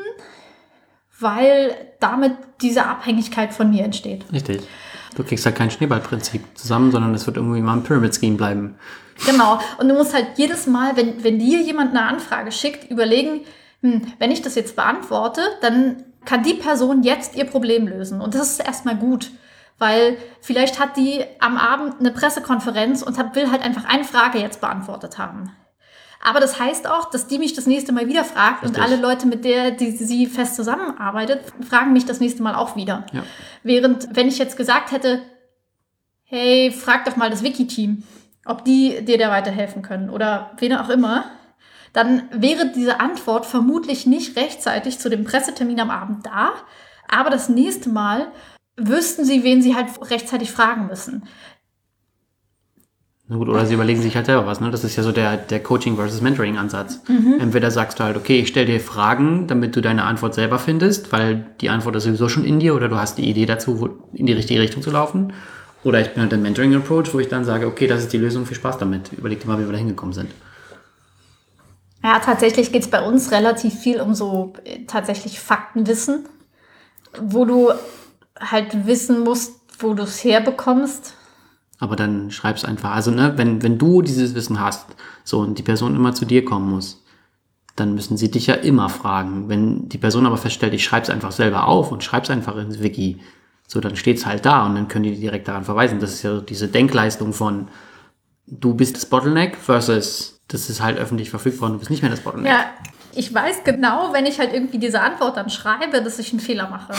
[1.20, 4.26] weil damit diese Abhängigkeit von mir entsteht.
[4.32, 4.62] Richtig.
[5.16, 8.76] Du kriegst halt kein Schneeballprinzip zusammen, sondern es wird irgendwie mal ein Pyramid-Scheme bleiben.
[9.26, 9.60] Genau.
[9.78, 13.42] Und du musst halt jedes Mal, wenn, wenn dir jemand eine Anfrage schickt, überlegen,
[13.82, 18.22] hm, wenn ich das jetzt beantworte, dann kann die Person jetzt ihr Problem lösen.
[18.22, 19.32] Und das ist erstmal gut.
[19.78, 24.40] Weil vielleicht hat die am Abend eine Pressekonferenz und hat, will halt einfach eine Frage
[24.40, 25.52] jetzt beantwortet haben.
[26.24, 28.84] Aber das heißt auch, dass die mich das nächste Mal wieder fragt und Richtig.
[28.84, 33.06] alle Leute, mit der die sie fest zusammenarbeitet, fragen mich das nächste Mal auch wieder.
[33.12, 33.24] Ja.
[33.64, 35.22] Während, wenn ich jetzt gesagt hätte,
[36.24, 38.04] hey, frag doch mal das Wiki-Team,
[38.46, 41.26] ob die dir da weiterhelfen können oder wen auch immer,
[41.96, 46.52] dann wäre diese Antwort vermutlich nicht rechtzeitig zu dem Pressetermin am Abend da.
[47.08, 48.28] Aber das nächste Mal
[48.76, 51.24] wüssten sie, wen sie halt rechtzeitig fragen müssen.
[53.30, 54.72] Na gut, oder sie überlegen sich halt selber was, ne?
[54.72, 57.00] Das ist ja so der, der Coaching versus Mentoring-Ansatz.
[57.40, 61.14] Entweder sagst du halt, okay, ich stelle dir Fragen, damit du deine Antwort selber findest,
[61.14, 63.90] weil die Antwort ist sowieso schon in dir oder du hast die Idee dazu, wo,
[64.14, 65.32] in die richtige Richtung zu laufen.
[65.86, 68.46] Oder ich bin halt der Mentoring-Approach, wo ich dann sage, okay, das ist die Lösung,
[68.46, 69.14] viel Spaß damit.
[69.14, 70.30] Überleg dir mal, wie wir da hingekommen sind.
[72.06, 76.26] Ja, tatsächlich geht es bei uns relativ viel um so äh, tatsächlich Faktenwissen,
[77.20, 77.72] wo du
[78.40, 81.16] halt wissen musst, wo du es herbekommst.
[81.80, 82.92] Aber dann schreib's einfach.
[82.94, 84.86] Also, ne, wenn, wenn du dieses Wissen hast,
[85.24, 87.04] so, und die Person immer zu dir kommen muss,
[87.76, 89.50] dann müssen sie dich ja immer fragen.
[89.50, 93.20] Wenn die Person aber feststellt, ich schreib's einfach selber auf und schreib's einfach ins Wiki,
[93.68, 96.00] so, dann steht's halt da und dann können die direkt daran verweisen.
[96.00, 97.68] Das ist ja diese Denkleistung von,
[98.48, 102.12] du bist das Bottleneck versus, das ist halt öffentlich verfügbar und du bist nicht mehr
[102.12, 102.52] das Bottleneck.
[102.52, 102.66] Ja,
[103.18, 106.70] ich weiß genau, wenn ich halt irgendwie diese Antwort dann schreibe, dass ich einen Fehler
[106.70, 106.92] mache.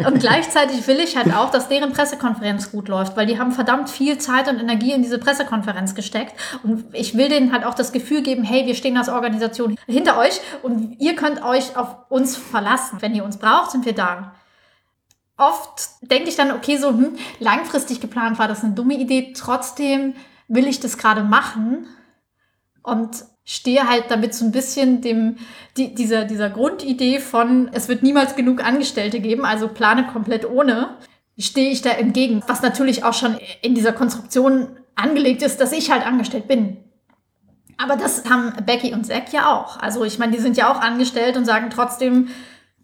[0.06, 3.88] Und gleichzeitig will ich halt auch, dass deren Pressekonferenz gut läuft, weil die haben verdammt
[3.88, 6.34] viel Zeit und Energie in diese Pressekonferenz gesteckt.
[6.62, 10.18] Und ich will denen halt auch das Gefühl geben, hey, wir stehen als Organisation hinter
[10.18, 12.98] euch und ihr könnt euch auf uns verlassen.
[13.00, 14.34] Wenn ihr uns braucht, sind wir da.
[15.38, 20.14] Oft denke ich dann, okay, so hm, langfristig geplant war das eine dumme Idee, trotzdem
[20.48, 21.86] will ich das gerade machen
[22.82, 25.36] und stehe halt damit so ein bisschen dem,
[25.76, 30.96] die, dieser, dieser Grundidee von, es wird niemals genug Angestellte geben, also plane komplett ohne,
[31.38, 32.42] stehe ich da entgegen.
[32.46, 36.78] Was natürlich auch schon in dieser Konstruktion angelegt ist, dass ich halt angestellt bin.
[37.76, 39.78] Aber das haben Becky und Zack ja auch.
[39.78, 42.28] Also ich meine, die sind ja auch angestellt und sagen trotzdem,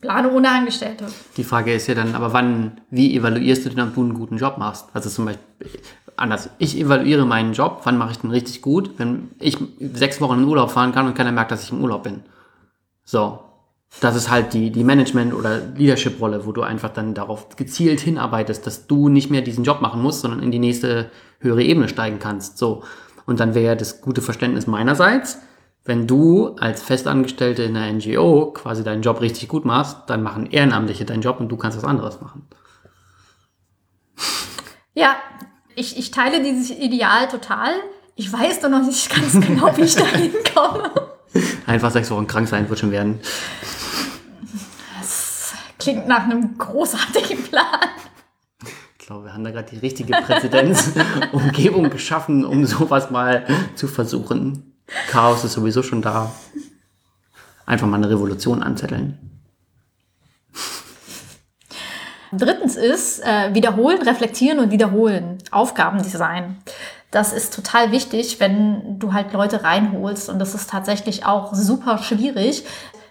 [0.00, 1.06] plane ohne Angestellte.
[1.36, 4.38] Die Frage ist ja dann, aber wann, wie evaluierst du denn, ob du einen guten
[4.38, 4.86] Job machst?
[4.94, 5.80] Also zum Beispiel,
[6.20, 10.40] anders, ich evaluiere meinen Job, wann mache ich den richtig gut, wenn ich sechs Wochen
[10.40, 12.22] in Urlaub fahren kann und keiner merkt, dass ich im Urlaub bin.
[13.04, 13.40] So.
[14.00, 18.64] Das ist halt die, die Management- oder Leadership-Rolle, wo du einfach dann darauf gezielt hinarbeitest,
[18.64, 22.20] dass du nicht mehr diesen Job machen musst, sondern in die nächste höhere Ebene steigen
[22.20, 22.56] kannst.
[22.56, 22.84] So.
[23.26, 25.38] Und dann wäre das gute Verständnis meinerseits,
[25.84, 30.46] wenn du als Festangestellte in einer NGO quasi deinen Job richtig gut machst, dann machen
[30.46, 32.46] Ehrenamtliche deinen Job und du kannst was anderes machen.
[34.94, 35.16] Ja,
[35.80, 37.72] ich, ich teile dieses Ideal total.
[38.14, 40.92] Ich weiß doch noch nicht ganz genau, wie ich da hinkomme.
[41.66, 43.20] Einfach sechs Wochen krank sein wird schon werden.
[44.98, 47.64] Das klingt nach einem großartigen Plan.
[48.98, 54.76] Ich glaube, wir haben da gerade die richtige Präzedenzumgebung geschaffen, um sowas mal zu versuchen.
[55.08, 56.32] Chaos ist sowieso schon da.
[57.64, 59.29] Einfach mal eine Revolution anzetteln.
[62.32, 65.38] Drittens ist äh, wiederholen, reflektieren und wiederholen.
[65.50, 66.58] Aufgabendesign.
[67.10, 71.98] Das ist total wichtig, wenn du halt Leute reinholst und das ist tatsächlich auch super
[71.98, 72.64] schwierig.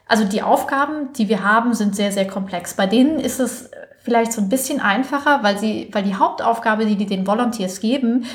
[0.08, 2.74] Also die Aufgaben, die wir haben, sind sehr, sehr komplex.
[2.74, 6.96] Bei denen ist es vielleicht so ein bisschen einfacher, weil sie, weil die Hauptaufgabe, die
[6.96, 8.26] die den Volunteers geben,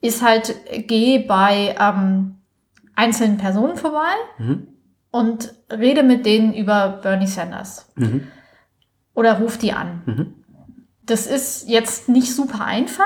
[0.00, 0.54] ist halt,
[0.86, 2.36] geh bei ähm,
[2.94, 4.68] einzelnen Personen vorbei mhm.
[5.10, 7.90] und rede mit denen über Bernie Sanders.
[7.94, 8.26] Mhm.
[9.14, 10.02] Oder ruf die an.
[10.06, 10.34] Mhm.
[11.06, 13.04] Das ist jetzt nicht super einfach,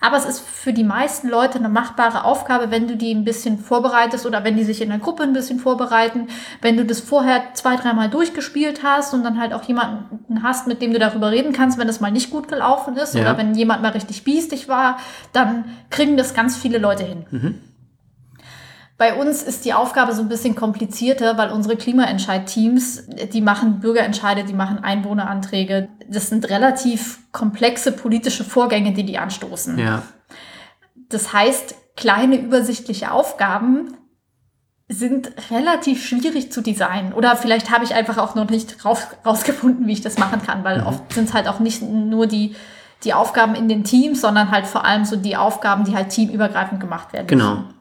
[0.00, 3.58] aber es ist für die meisten Leute eine machbare Aufgabe, wenn du die ein bisschen
[3.58, 6.28] vorbereitest oder wenn die sich in der Gruppe ein bisschen vorbereiten.
[6.62, 10.80] Wenn du das vorher zwei, dreimal durchgespielt hast und dann halt auch jemanden hast, mit
[10.80, 13.20] dem du darüber reden kannst, wenn das mal nicht gut gelaufen ist ja.
[13.20, 14.98] oder wenn jemand mal richtig biestig war,
[15.34, 17.26] dann kriegen das ganz viele Leute hin.
[17.30, 17.58] Mhm.
[19.00, 24.44] Bei uns ist die Aufgabe so ein bisschen komplizierter, weil unsere Klimaentscheid-Teams, die machen Bürgerentscheide,
[24.44, 25.88] die machen Einwohneranträge.
[26.06, 29.78] Das sind relativ komplexe politische Vorgänge, die die anstoßen.
[29.78, 30.02] Ja.
[31.08, 33.96] Das heißt, kleine übersichtliche Aufgaben
[34.86, 37.14] sind relativ schwierig zu designen.
[37.14, 40.62] Oder vielleicht habe ich einfach auch noch nicht raus, rausgefunden, wie ich das machen kann,
[40.62, 40.86] weil mhm.
[40.88, 42.54] oft sind es halt auch nicht nur die,
[43.04, 46.80] die Aufgaben in den Teams, sondern halt vor allem so die Aufgaben, die halt teamübergreifend
[46.80, 47.28] gemacht werden.
[47.28, 47.54] Genau.
[47.54, 47.79] Müssen.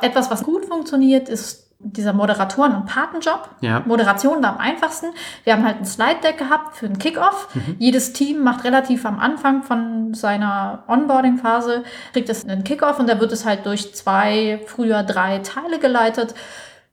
[0.00, 3.50] Etwas, was gut funktioniert, ist dieser Moderatoren- und Patenjob.
[3.60, 3.82] Ja.
[3.86, 5.08] Moderation war am einfachsten.
[5.44, 7.54] Wir haben halt ein Slide-Deck gehabt für einen Kickoff.
[7.54, 7.76] Mhm.
[7.78, 13.20] Jedes Team macht relativ am Anfang von seiner Onboarding-Phase, kriegt es einen Kickoff und da
[13.20, 16.34] wird es halt durch zwei, früher drei Teile geleitet.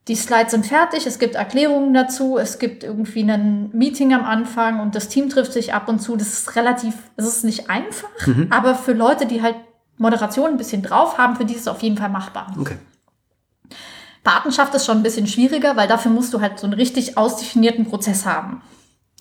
[0.07, 4.79] Die Slides sind fertig, es gibt Erklärungen dazu, es gibt irgendwie ein Meeting am Anfang
[4.79, 6.17] und das Team trifft sich ab und zu.
[6.17, 8.47] Das ist relativ, es ist nicht einfach, mhm.
[8.49, 9.55] aber für Leute, die halt
[10.01, 12.53] Moderation ein bisschen drauf haben, für die ist es auf jeden Fall machbar.
[12.59, 12.77] Okay.
[14.23, 17.85] Patenschaft ist schon ein bisschen schwieriger, weil dafür musst du halt so einen richtig ausdefinierten
[17.85, 18.61] Prozess haben.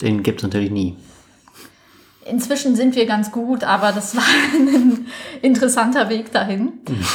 [0.02, 0.96] Den gibt es natürlich nie.
[2.26, 4.22] Inzwischen sind wir ganz gut, aber das war
[4.54, 5.06] ein
[5.42, 6.80] interessanter Weg dahin.
[6.88, 7.06] Mhm.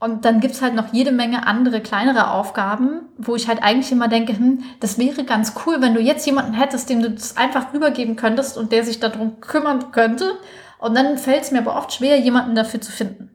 [0.00, 3.90] Und dann gibt es halt noch jede Menge andere kleinere Aufgaben, wo ich halt eigentlich
[3.90, 7.36] immer denke, hm, das wäre ganz cool, wenn du jetzt jemanden hättest, dem du das
[7.36, 10.38] einfach rübergeben könntest und der sich darum kümmern könnte.
[10.84, 13.30] Und dann fällt es mir aber oft schwer, jemanden dafür zu finden.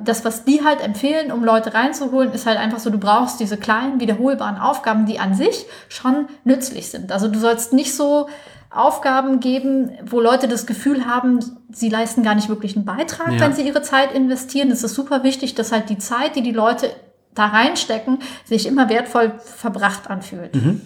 [0.00, 3.56] Das, was die halt empfehlen, um Leute reinzuholen, ist halt einfach so, du brauchst diese
[3.56, 7.12] kleinen, wiederholbaren Aufgaben, die an sich schon nützlich sind.
[7.12, 8.28] Also du sollst nicht so
[8.68, 11.38] Aufgaben geben, wo Leute das Gefühl haben,
[11.70, 13.38] sie leisten gar nicht wirklich einen Beitrag, ja.
[13.38, 14.72] wenn sie ihre Zeit investieren.
[14.72, 16.90] Es ist super wichtig, dass halt die Zeit, die die Leute
[17.32, 20.56] da reinstecken, sich immer wertvoll verbracht anfühlt.
[20.56, 20.80] Mhm.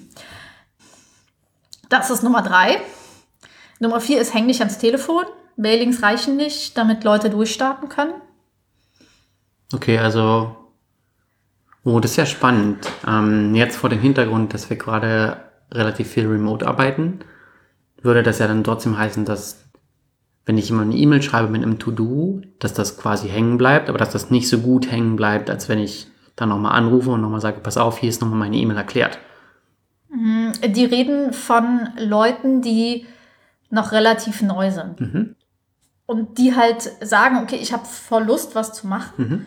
[1.89, 2.83] Das ist Nummer drei.
[3.79, 5.25] Nummer vier ist, häng dich ans Telefon.
[5.57, 8.15] Mailings reichen nicht, damit Leute durchstarten können.
[9.73, 10.57] Okay, also,
[11.85, 12.91] oh, das ist ja spannend.
[13.07, 15.37] Ähm, jetzt vor dem Hintergrund, dass wir gerade
[15.73, 17.21] relativ viel remote arbeiten,
[18.03, 19.65] würde das ja dann trotzdem heißen, dass
[20.47, 23.99] wenn ich immer eine E-Mail schreibe mit einem To-Do, dass das quasi hängen bleibt, aber
[23.99, 27.41] dass das nicht so gut hängen bleibt, als wenn ich dann nochmal anrufe und nochmal
[27.41, 29.19] sage, pass auf, hier ist nochmal meine E-Mail erklärt.
[30.09, 33.07] Mhm, die reden von Leuten, die
[33.69, 35.01] noch relativ neu sind.
[35.01, 35.37] Mhm
[36.11, 39.13] und die halt sagen, okay, ich habe voll Lust, was zu machen.
[39.17, 39.47] Mhm.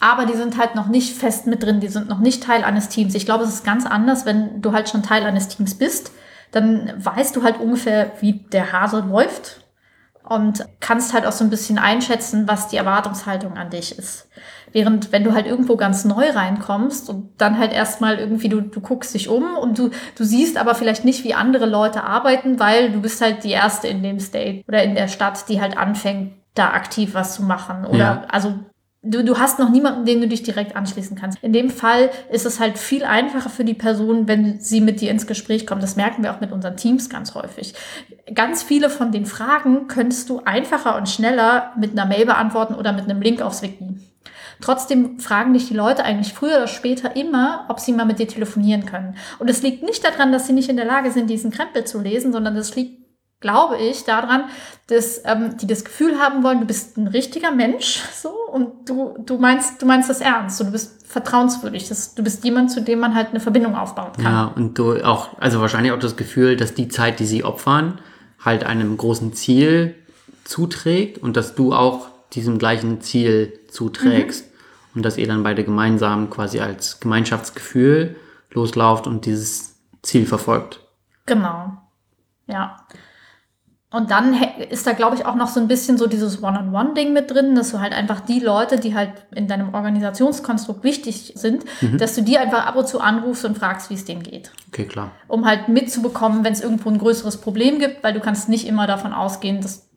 [0.00, 2.88] Aber die sind halt noch nicht fest mit drin, die sind noch nicht Teil eines
[2.88, 3.14] Teams.
[3.14, 6.10] Ich glaube, es ist ganz anders, wenn du halt schon Teil eines Teams bist.
[6.50, 9.60] Dann weißt du halt ungefähr, wie der Hase läuft
[10.24, 14.26] und kannst halt auch so ein bisschen einschätzen, was die Erwartungshaltung an dich ist.
[14.72, 18.80] Während wenn du halt irgendwo ganz neu reinkommst und dann halt erstmal irgendwie, du, du
[18.80, 22.90] guckst dich um und du, du siehst aber vielleicht nicht, wie andere Leute arbeiten, weil
[22.90, 26.32] du bist halt die Erste in dem State oder in der Stadt, die halt anfängt,
[26.54, 27.84] da aktiv was zu machen.
[27.84, 28.22] Oder ja.
[28.28, 28.54] also
[29.00, 31.38] Du, du hast noch niemanden, den du dich direkt anschließen kannst.
[31.40, 35.12] In dem Fall ist es halt viel einfacher für die Person, wenn sie mit dir
[35.12, 35.84] ins Gespräch kommt.
[35.84, 37.74] Das merken wir auch mit unseren Teams ganz häufig.
[38.34, 42.92] Ganz viele von den Fragen könntest du einfacher und schneller mit einer Mail beantworten oder
[42.92, 43.94] mit einem Link aufs Wiki.
[44.60, 48.28] Trotzdem fragen dich die Leute eigentlich früher oder später immer, ob sie mal mit dir
[48.28, 49.16] telefonieren können.
[49.38, 52.00] Und es liegt nicht daran, dass sie nicht in der Lage sind, diesen Krempel zu
[52.00, 52.98] lesen, sondern es liegt
[53.40, 54.44] glaube ich, daran,
[54.88, 59.14] dass ähm, die das Gefühl haben wollen, du bist ein richtiger Mensch, so und du
[59.18, 62.82] du meinst du meinst das ernst, so, du bist vertrauenswürdig, das, du bist jemand, zu
[62.82, 64.24] dem man halt eine Verbindung aufbauen kann.
[64.24, 68.00] Ja und du auch also wahrscheinlich auch das Gefühl, dass die Zeit, die sie opfern,
[68.44, 69.94] halt einem großen Ziel
[70.44, 74.47] zuträgt und dass du auch diesem gleichen Ziel zuträgst mhm.
[74.98, 78.16] Und dass ihr dann beide gemeinsam quasi als Gemeinschaftsgefühl
[78.50, 80.80] loslauft und dieses Ziel verfolgt.
[81.24, 81.70] Genau.
[82.48, 82.84] Ja.
[83.92, 84.34] Und dann
[84.70, 87.70] ist da, glaube ich, auch noch so ein bisschen so dieses One-on-One-Ding mit drin, dass
[87.70, 91.96] du halt einfach die Leute, die halt in deinem Organisationskonstrukt wichtig sind, mhm.
[91.96, 94.50] dass du die einfach ab und zu anrufst und fragst, wie es denen geht.
[94.66, 95.12] Okay, klar.
[95.28, 98.88] Um halt mitzubekommen, wenn es irgendwo ein größeres Problem gibt, weil du kannst nicht immer
[98.88, 99.87] davon ausgehen, dass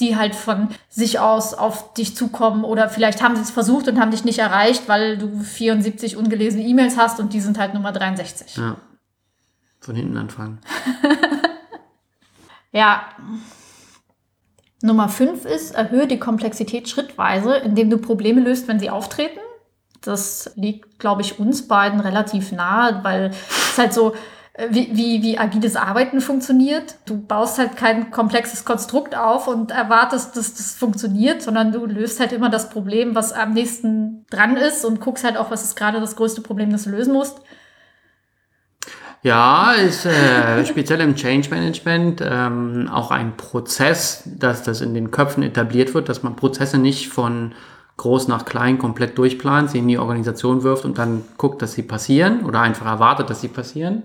[0.00, 4.00] die halt von sich aus auf dich zukommen oder vielleicht haben sie es versucht und
[4.00, 7.92] haben dich nicht erreicht, weil du 74 ungelesene E-Mails hast und die sind halt Nummer
[7.92, 8.56] 63.
[8.56, 8.76] Ja.
[9.80, 10.60] Von hinten anfangen.
[12.74, 13.04] Ja.
[14.82, 19.38] Nummer fünf ist, erhöhe die Komplexität schrittweise, indem du Probleme löst, wenn sie auftreten.
[20.02, 24.14] Das liegt, glaube ich, uns beiden relativ nahe, weil es halt so,
[24.70, 26.94] wie, wie, wie agiles Arbeiten funktioniert.
[27.06, 32.20] Du baust halt kein komplexes Konstrukt auf und erwartest, dass das funktioniert, sondern du löst
[32.20, 35.76] halt immer das Problem, was am nächsten dran ist und guckst halt auch, was ist
[35.76, 37.40] gerade das größte Problem, das du lösen musst.
[39.22, 45.10] Ja, ist äh, speziell im Change Management ähm, auch ein Prozess, dass das in den
[45.10, 47.54] Köpfen etabliert wird, dass man Prozesse nicht von
[47.96, 51.82] groß nach klein komplett durchplant, sie in die Organisation wirft und dann guckt, dass sie
[51.82, 54.04] passieren oder einfach erwartet, dass sie passieren,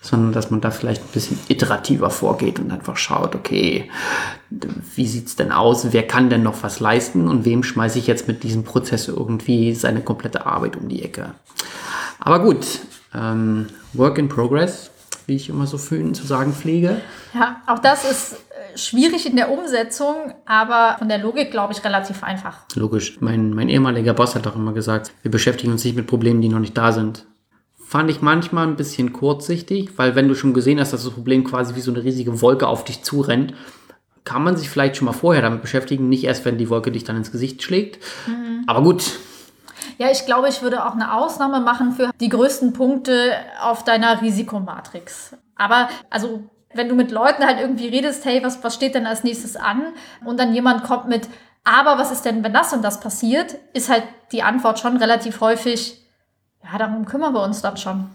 [0.00, 3.90] sondern dass man da vielleicht ein bisschen iterativer vorgeht und einfach schaut, okay,
[4.48, 8.26] wie sieht's denn aus, wer kann denn noch was leisten und wem schmeiße ich jetzt
[8.26, 11.34] mit diesem Prozess irgendwie seine komplette Arbeit um die Ecke.
[12.18, 12.80] Aber gut,
[13.14, 14.90] ähm, Work in Progress,
[15.26, 17.00] wie ich immer so schön zu sagen pflege.
[17.34, 21.84] Ja, auch das ist äh, schwierig in der Umsetzung, aber von der Logik, glaube ich,
[21.84, 22.60] relativ einfach.
[22.74, 23.18] Logisch.
[23.20, 26.48] Mein, mein ehemaliger Boss hat auch immer gesagt, wir beschäftigen uns nicht mit Problemen, die
[26.48, 27.26] noch nicht da sind.
[27.90, 31.42] Fand ich manchmal ein bisschen kurzsichtig, weil wenn du schon gesehen hast, dass das Problem
[31.42, 33.52] quasi wie so eine riesige Wolke auf dich zurennt,
[34.22, 37.02] kann man sich vielleicht schon mal vorher damit beschäftigen, nicht erst, wenn die Wolke dich
[37.02, 37.98] dann ins Gesicht schlägt.
[38.28, 38.62] Mhm.
[38.68, 39.02] Aber gut,
[39.98, 44.22] ja, ich glaube, ich würde auch eine Ausnahme machen für die größten Punkte auf deiner
[44.22, 45.36] Risikomatrix.
[45.56, 49.24] Aber also wenn du mit Leuten halt irgendwie redest, hey, was, was steht denn als
[49.24, 49.82] nächstes an?
[50.24, 51.28] Und dann jemand kommt mit,
[51.64, 55.40] aber was ist denn, wenn das und das passiert, ist halt die Antwort schon relativ
[55.40, 55.99] häufig,
[56.64, 58.10] ja, darum kümmern wir uns dann schon.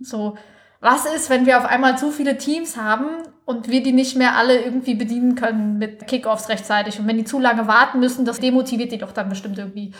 [0.00, 0.36] So,
[0.80, 3.06] was ist, wenn wir auf einmal zu viele Teams haben
[3.44, 6.98] und wir die nicht mehr alle irgendwie bedienen können mit Kickoffs rechtzeitig?
[6.98, 9.92] Und wenn die zu lange warten müssen, das demotiviert die doch dann bestimmt irgendwie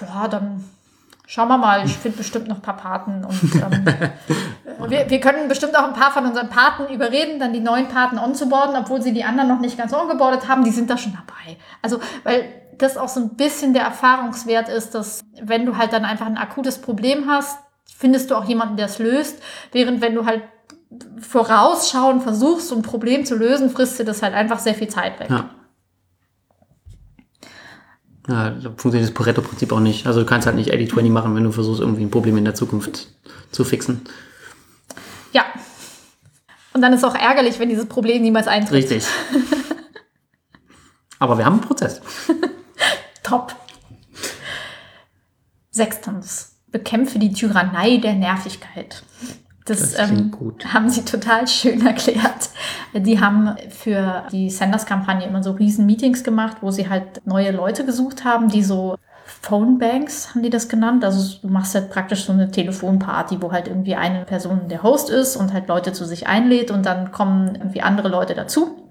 [0.00, 0.64] ja, dann
[1.26, 3.84] schauen wir mal, ich finde bestimmt noch ein paar Paten und ähm,
[4.90, 8.18] wir, wir können bestimmt auch ein paar von unseren Paten überreden, dann die neuen Paten
[8.18, 11.58] onzuboarden, obwohl sie die anderen noch nicht ganz ongeboardet haben, die sind da schon dabei.
[11.82, 12.44] Also, weil
[12.78, 16.38] das auch so ein bisschen der Erfahrungswert ist, dass wenn du halt dann einfach ein
[16.38, 17.58] akutes Problem hast,
[17.96, 20.42] findest du auch jemanden, der es löst, während wenn du halt
[21.20, 25.20] vorausschauen versuchst, so ein Problem zu lösen, frisst dir das halt einfach sehr viel Zeit
[25.20, 25.28] weg.
[25.30, 25.50] Ja.
[28.28, 30.06] Ja, da funktioniert das Pareto-Prinzip auch nicht.
[30.06, 32.54] Also du kannst halt nicht 80-20 machen, wenn du versuchst, irgendwie ein Problem in der
[32.54, 33.08] Zukunft
[33.50, 34.02] zu fixen.
[35.32, 35.46] Ja.
[36.74, 38.74] Und dann ist es auch ärgerlich, wenn dieses Problem niemals eintritt.
[38.74, 39.06] Richtig.
[41.18, 42.02] Aber wir haben einen Prozess.
[43.28, 43.54] Top.
[45.70, 46.56] Sechstens.
[46.70, 49.02] Bekämpfe die Tyrannei der Nervigkeit.
[49.66, 50.32] Das, das ähm,
[50.72, 52.50] haben sie total schön erklärt.
[52.94, 57.84] Die haben für die Sanders-Kampagne immer so riesen Meetings gemacht, wo sie halt neue Leute
[57.84, 58.96] gesucht haben, die so
[59.42, 61.04] Phonebanks haben die das genannt.
[61.04, 65.10] Also du machst halt praktisch so eine Telefonparty, wo halt irgendwie eine Person der Host
[65.10, 68.87] ist und halt Leute zu sich einlädt und dann kommen irgendwie andere Leute dazu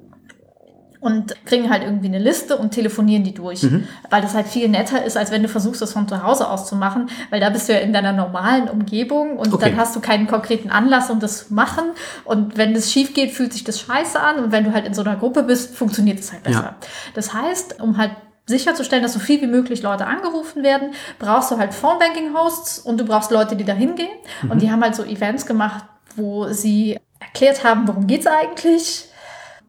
[0.99, 3.63] und kriegen halt irgendwie eine Liste und telefonieren die durch.
[3.63, 3.87] Mhm.
[4.09, 6.67] Weil das halt viel netter ist, als wenn du versuchst, das von zu Hause aus
[6.67, 9.69] zu machen, weil da bist du ja in deiner normalen Umgebung und okay.
[9.69, 11.83] dann hast du keinen konkreten Anlass, um das zu machen.
[12.25, 14.43] Und wenn das schief geht, fühlt sich das scheiße an.
[14.43, 16.59] Und wenn du halt in so einer Gruppe bist, funktioniert es halt besser.
[16.59, 16.75] Ja.
[17.13, 18.11] Das heißt, um halt
[18.47, 23.05] sicherzustellen, dass so viel wie möglich Leute angerufen werden, brauchst du halt Phone-Banking-Hosts und du
[23.05, 24.07] brauchst Leute, die da hingehen.
[24.41, 24.51] Mhm.
[24.51, 25.83] Und die haben halt so Events gemacht,
[26.15, 29.09] wo sie erklärt haben, worum geht's eigentlich.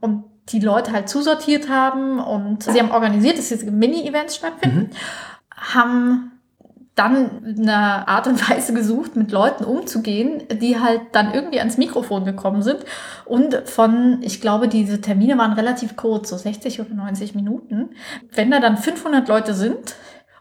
[0.01, 5.74] Und die Leute halt zusortiert haben und sie haben organisiert, dass diese Mini-Events stattfinden, mhm.
[5.74, 6.32] haben
[6.99, 12.24] dann eine Art und Weise gesucht, mit Leuten umzugehen, die halt dann irgendwie ans Mikrofon
[12.24, 12.78] gekommen sind.
[13.24, 17.90] Und von, ich glaube, diese Termine waren relativ kurz, so 60 oder 90 Minuten.
[18.32, 19.94] Wenn da dann 500 Leute sind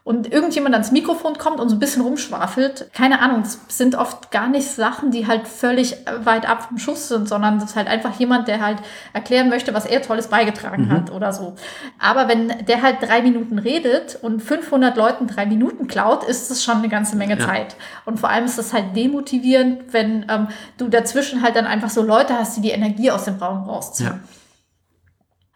[0.08, 4.30] und irgendjemand ans Mikrofon kommt und so ein bisschen rumschwafelt, keine Ahnung, es sind oft
[4.30, 7.88] gar nicht Sachen, die halt völlig weit ab vom Schuss sind, sondern das ist halt
[7.88, 8.78] einfach jemand, der halt
[9.12, 10.92] erklären möchte, was er Tolles beigetragen mhm.
[10.92, 11.56] hat oder so.
[11.98, 16.64] Aber wenn der halt drei Minuten redet und 500 Leuten drei Minuten klaut, ist das
[16.64, 17.46] schon eine ganze Menge ja.
[17.46, 17.76] Zeit.
[18.06, 20.48] Und vor allem ist das halt demotivierend, wenn ähm,
[20.78, 24.22] du dazwischen halt dann einfach so Leute hast, die die Energie aus dem Raum rausziehen.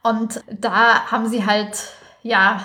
[0.05, 0.11] Ja.
[0.11, 1.85] Und da haben sie halt,
[2.23, 2.61] ja,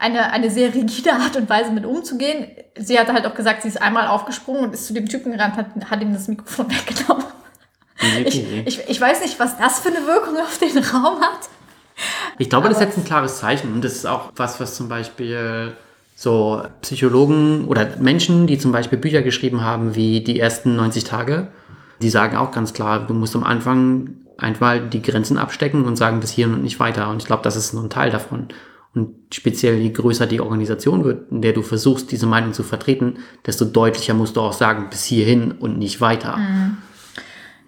[0.00, 2.46] eine, eine sehr rigide Art und Weise mit umzugehen.
[2.76, 5.56] Sie hatte halt auch gesagt, sie ist einmal aufgesprungen und ist zu dem Typen gerannt,
[5.56, 7.26] hat, hat ihm das Mikrofon weggenommen.
[8.24, 11.50] Ich, ich, ich weiß nicht, was das für eine Wirkung auf den Raum hat.
[12.38, 14.74] Ich glaube, Aber das ist jetzt ein klares Zeichen und das ist auch was, was
[14.74, 15.76] zum Beispiel
[16.16, 21.48] so Psychologen oder Menschen, die zum Beispiel Bücher geschrieben haben wie die ersten 90 Tage,
[22.00, 26.20] die sagen auch ganz klar, du musst am Anfang einfach die Grenzen abstecken und sagen
[26.20, 27.10] bis hier und nicht weiter.
[27.10, 28.48] Und ich glaube, das ist nur ein Teil davon.
[28.94, 33.18] Und speziell je größer die Organisation wird, in der du versuchst, diese Meinung zu vertreten,
[33.46, 36.36] desto deutlicher musst du auch sagen, bis hierhin und nicht weiter.
[36.36, 36.78] Mhm.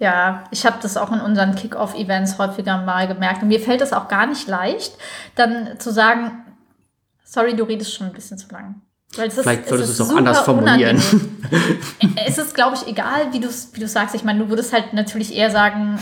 [0.00, 3.42] Ja, ich habe das auch in unseren Kick-Off-Events häufiger mal gemerkt.
[3.42, 4.98] Und mir fällt es auch gar nicht leicht,
[5.36, 6.42] dann zu sagen,
[7.24, 8.82] sorry, du redest schon ein bisschen zu lang.
[9.16, 11.00] Es Vielleicht solltest du es auch anders formulieren.
[12.26, 14.16] es ist, glaube ich, egal, wie du es wie sagst.
[14.16, 16.00] Ich meine, du würdest halt natürlich eher sagen,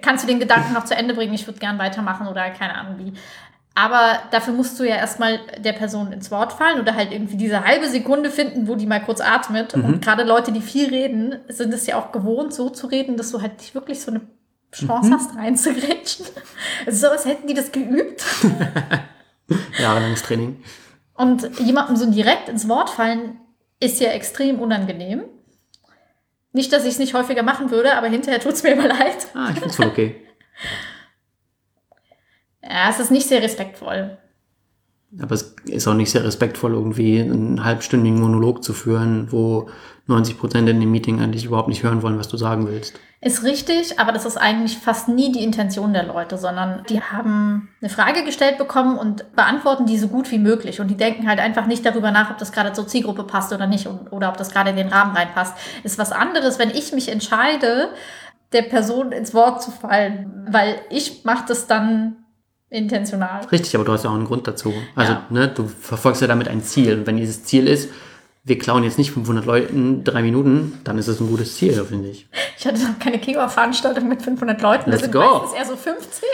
[0.00, 2.98] kannst du den Gedanken noch zu Ende bringen, ich würde gern weitermachen oder keine Ahnung
[2.98, 3.12] wie.
[3.78, 7.62] Aber dafür musst du ja erstmal der Person ins Wort fallen oder halt irgendwie diese
[7.62, 9.76] halbe Sekunde finden, wo die mal kurz atmet.
[9.76, 9.84] Mhm.
[9.84, 13.32] Und gerade Leute, die viel reden, sind es ja auch gewohnt, so zu reden, dass
[13.32, 14.22] du halt nicht wirklich so eine
[14.72, 15.14] Chance mhm.
[15.14, 16.24] hast, reinzugrätschen.
[16.86, 18.24] Also so, als hätten die das geübt.
[19.78, 20.56] Jahrelanges Training.
[21.12, 23.38] Und jemandem so direkt ins Wort fallen,
[23.78, 25.24] ist ja extrem unangenehm.
[26.52, 29.26] Nicht, dass ich es nicht häufiger machen würde, aber hinterher tut es mir immer leid.
[29.34, 30.16] Ah, ich finde es voll okay.
[32.68, 34.18] Ja, es ist nicht sehr respektvoll.
[35.20, 39.68] Aber es ist auch nicht sehr respektvoll, irgendwie einen halbstündigen Monolog zu führen, wo
[40.08, 42.98] 90 Prozent in dem Meeting eigentlich überhaupt nicht hören wollen, was du sagen willst.
[43.20, 47.70] Ist richtig, aber das ist eigentlich fast nie die Intention der Leute, sondern die haben
[47.80, 50.80] eine Frage gestellt bekommen und beantworten die so gut wie möglich.
[50.80, 53.66] Und die denken halt einfach nicht darüber nach, ob das gerade zur Zielgruppe passt oder
[53.66, 55.54] nicht oder ob das gerade in den Rahmen reinpasst.
[55.82, 57.88] Ist was anderes, wenn ich mich entscheide,
[58.52, 62.25] der Person ins Wort zu fallen, weil ich mache das dann
[62.76, 63.44] intentional.
[63.46, 64.72] Richtig, aber du hast ja auch einen Grund dazu.
[64.94, 65.26] Also, ja.
[65.30, 66.98] ne, du verfolgst ja damit ein Ziel.
[66.98, 67.90] Und wenn dieses Ziel ist,
[68.44, 72.10] wir klauen jetzt nicht 500 Leuten drei Minuten, dann ist es ein gutes Ziel, finde
[72.10, 72.28] ich.
[72.58, 74.90] Ich hatte noch keine Kino-Veranstaltung mit 500 Leuten.
[74.90, 75.40] Let's das sind go.
[75.40, 76.28] meistens eher so 15.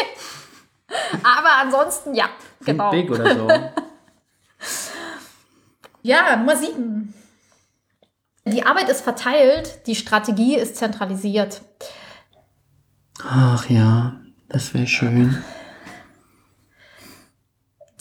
[1.22, 2.26] Aber ansonsten, ja,
[2.64, 2.90] genau.
[2.90, 3.48] Big oder so.
[6.02, 7.14] ja, Nummer sieben.
[8.44, 11.62] Die Arbeit ist verteilt, die Strategie ist zentralisiert.
[13.24, 15.42] Ach ja, das wäre schön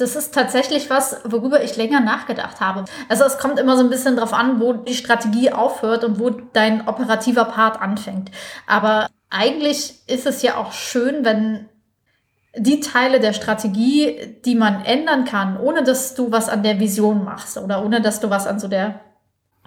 [0.01, 2.85] das ist tatsächlich was, worüber ich länger nachgedacht habe.
[3.07, 6.29] Also es kommt immer so ein bisschen drauf an, wo die Strategie aufhört und wo
[6.29, 8.31] dein operativer Part anfängt.
[8.67, 11.69] Aber eigentlich ist es ja auch schön, wenn
[12.57, 17.23] die Teile der Strategie, die man ändern kann, ohne dass du was an der Vision
[17.23, 18.99] machst oder ohne dass du was an so der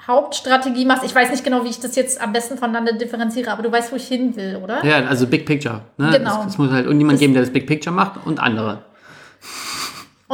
[0.07, 1.05] Hauptstrategie machst.
[1.05, 3.91] Ich weiß nicht genau, wie ich das jetzt am besten voneinander differenziere, aber du weißt,
[3.91, 4.85] wo ich hin will, oder?
[4.85, 5.80] Ja, also Big Picture.
[5.97, 6.11] Ne?
[6.11, 6.43] Genau.
[6.43, 8.85] Es, es muss halt irgendjemand geben, der das Big Picture macht und andere.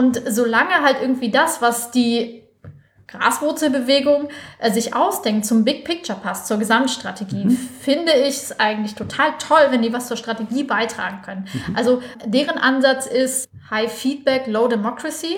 [0.01, 2.43] Und solange halt irgendwie das, was die
[3.07, 4.29] Graswurzelbewegung
[4.59, 7.69] äh, sich ausdenkt, zum Big Picture passt, zur Gesamtstrategie, mhm.
[7.83, 11.47] finde ich es eigentlich total toll, wenn die was zur Strategie beitragen können.
[11.53, 11.77] Mhm.
[11.77, 15.37] Also deren Ansatz ist High Feedback, Low Democracy.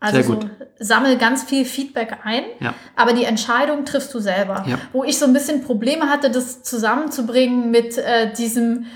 [0.00, 0.40] Also so,
[0.78, 2.72] sammel ganz viel Feedback ein, ja.
[2.96, 4.64] aber die Entscheidung triffst du selber.
[4.66, 4.78] Ja.
[4.92, 8.86] Wo ich so ein bisschen Probleme hatte, das zusammenzubringen mit äh, diesem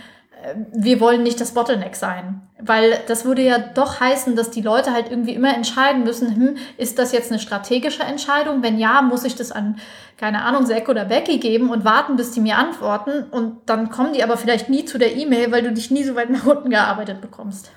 [0.72, 2.42] wir wollen nicht das Bottleneck sein.
[2.60, 6.56] Weil das würde ja doch heißen, dass die Leute halt irgendwie immer entscheiden müssen, hm,
[6.76, 8.62] ist das jetzt eine strategische Entscheidung?
[8.62, 9.78] Wenn ja, muss ich das an,
[10.16, 13.24] keine Ahnung, Zack oder Becky geben und warten, bis die mir antworten.
[13.30, 16.14] Und dann kommen die aber vielleicht nie zu der E-Mail, weil du dich nie so
[16.14, 17.70] weit nach unten gearbeitet bekommst.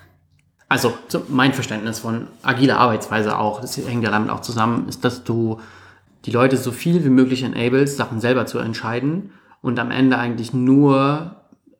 [0.67, 0.93] Also
[1.27, 5.59] mein Verständnis von agiler Arbeitsweise auch, das hängt ja damit auch zusammen, ist, dass du
[6.25, 10.53] die Leute so viel wie möglich enables, Sachen selber zu entscheiden und am Ende eigentlich
[10.53, 11.35] nur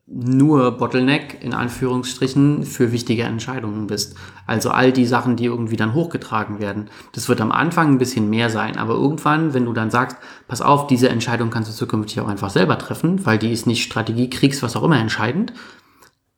[0.08, 4.16] nur Bottleneck in Anführungsstrichen für wichtige Entscheidungen bist.
[4.46, 6.90] Also all die Sachen, die irgendwie dann hochgetragen werden.
[7.14, 10.62] Das wird am Anfang ein bisschen mehr sein, aber irgendwann, wenn du dann sagst, pass
[10.62, 14.30] auf, diese Entscheidung kannst du zukünftig auch einfach selber treffen, weil die ist nicht Strategie,
[14.30, 15.54] Kriegs, was auch immer entscheidend,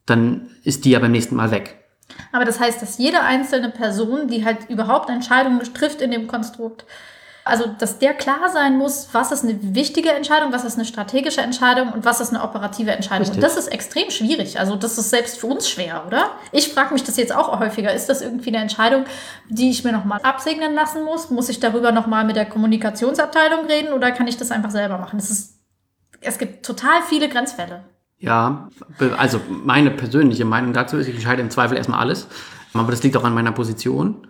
[0.05, 1.83] dann ist die ja beim nächsten Mal weg.
[2.31, 6.85] Aber das heißt, dass jede einzelne Person, die halt überhaupt Entscheidungen trifft in dem Konstrukt,
[7.47, 11.41] Also, dass der klar sein muss, was ist eine wichtige Entscheidung, was ist eine strategische
[11.41, 13.27] Entscheidung und was ist eine operative Entscheidung.
[13.27, 13.37] Richtig.
[13.37, 14.59] Und das ist extrem schwierig.
[14.59, 16.31] Also, das ist selbst für uns schwer, oder?
[16.51, 17.93] Ich frage mich das jetzt auch häufiger.
[17.93, 19.05] Ist das irgendwie eine Entscheidung,
[19.49, 21.29] die ich mir nochmal absegnen lassen muss?
[21.29, 25.19] Muss ich darüber nochmal mit der Kommunikationsabteilung reden oder kann ich das einfach selber machen?
[25.19, 25.55] Ist,
[26.21, 27.83] es gibt total viele Grenzfälle.
[28.19, 28.69] Ja,
[29.17, 32.27] also meine persönliche Meinung dazu ist, ich entscheide im Zweifel erstmal alles.
[32.73, 34.27] Aber das liegt auch an meiner Position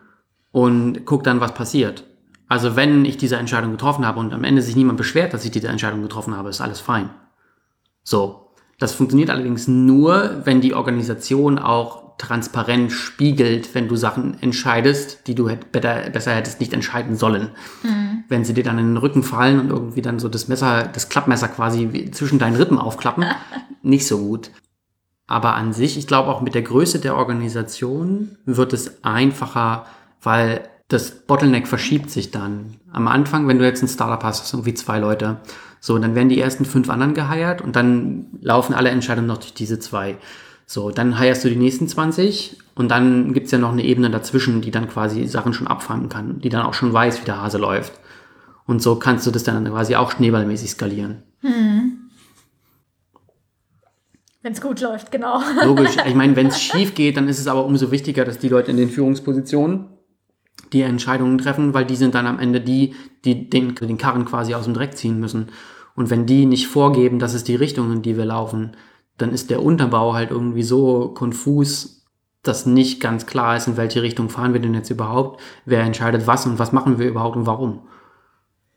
[0.51, 2.03] und guck dann, was passiert.
[2.48, 5.52] Also wenn ich diese Entscheidung getroffen habe und am Ende sich niemand beschwert, dass ich
[5.52, 7.10] diese Entscheidung getroffen habe, ist alles fein.
[8.04, 8.43] So.
[8.80, 15.36] Das funktioniert allerdings nur, wenn die Organisation auch transparent spiegelt, wenn du Sachen entscheidest, die
[15.36, 17.50] du hätt, better, besser hättest nicht entscheiden sollen.
[18.30, 21.10] Wenn sie dir dann in den Rücken fallen und irgendwie dann so das Messer, das
[21.10, 23.26] Klappmesser quasi zwischen deinen Rippen aufklappen,
[23.82, 24.52] nicht so gut.
[25.28, 29.86] Aber an sich, ich glaube auch mit der Größe der Organisation wird es einfacher,
[30.22, 32.78] weil das Bottleneck verschiebt sich dann.
[32.92, 35.38] Am Anfang, wenn du jetzt ein Startup hast, hast du irgendwie zwei Leute.
[35.80, 39.54] So, dann werden die ersten fünf anderen geheiert und dann laufen alle Entscheidungen noch durch
[39.54, 40.18] diese zwei.
[40.66, 44.62] So, dann heierst du die nächsten 20 und dann gibt's ja noch eine Ebene dazwischen,
[44.62, 47.58] die dann quasi Sachen schon abfangen kann, die dann auch schon weiß, wie der Hase
[47.58, 47.94] läuft.
[48.66, 51.24] Und so kannst du das dann quasi auch schneeballmäßig skalieren.
[54.48, 55.42] Wenn es gut läuft, genau.
[55.64, 55.98] Logisch.
[56.06, 58.72] Ich meine, wenn es schief geht, dann ist es aber umso wichtiger, dass die Leute
[58.72, 59.97] in den Führungspositionen
[60.74, 62.95] die Entscheidungen treffen, weil die sind dann am Ende die,
[63.26, 65.47] die den, den Karren quasi aus dem Dreck ziehen müssen.
[65.95, 68.76] Und wenn die nicht vorgeben, das ist die Richtung, in die wir laufen,
[69.18, 72.05] dann ist der Unterbau halt irgendwie so konfus,
[72.43, 76.28] dass nicht ganz klar ist, in welche Richtung fahren wir denn jetzt überhaupt, wer entscheidet
[76.28, 77.88] was und was machen wir überhaupt und warum.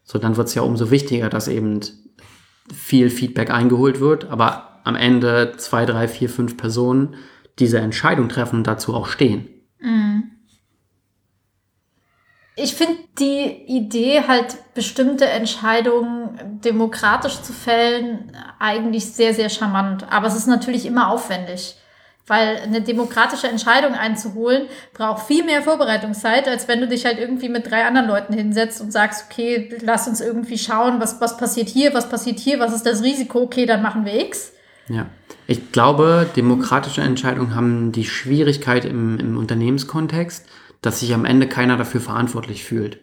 [0.03, 1.81] So, dann wird es ja umso wichtiger, dass eben
[2.72, 7.14] viel Feedback eingeholt wird, aber am Ende zwei, drei, vier, fünf Personen
[7.59, 9.47] diese Entscheidung treffen und dazu auch stehen.
[12.63, 20.07] Ich finde die Idee, halt bestimmte Entscheidungen demokratisch zu fällen, eigentlich sehr, sehr charmant.
[20.11, 21.77] Aber es ist natürlich immer aufwendig.
[22.27, 27.49] Weil eine demokratische Entscheidung einzuholen, braucht viel mehr Vorbereitungszeit, als wenn du dich halt irgendwie
[27.49, 31.69] mit drei anderen Leuten hinsetzt und sagst, okay, lass uns irgendwie schauen, was, was passiert
[31.69, 34.53] hier, was passiert hier, was ist das Risiko, okay, dann machen wir X.
[34.89, 35.07] Ja.
[35.51, 40.47] Ich glaube, demokratische Entscheidungen haben die Schwierigkeit im, im Unternehmenskontext,
[40.81, 43.01] dass sich am Ende keiner dafür verantwortlich fühlt.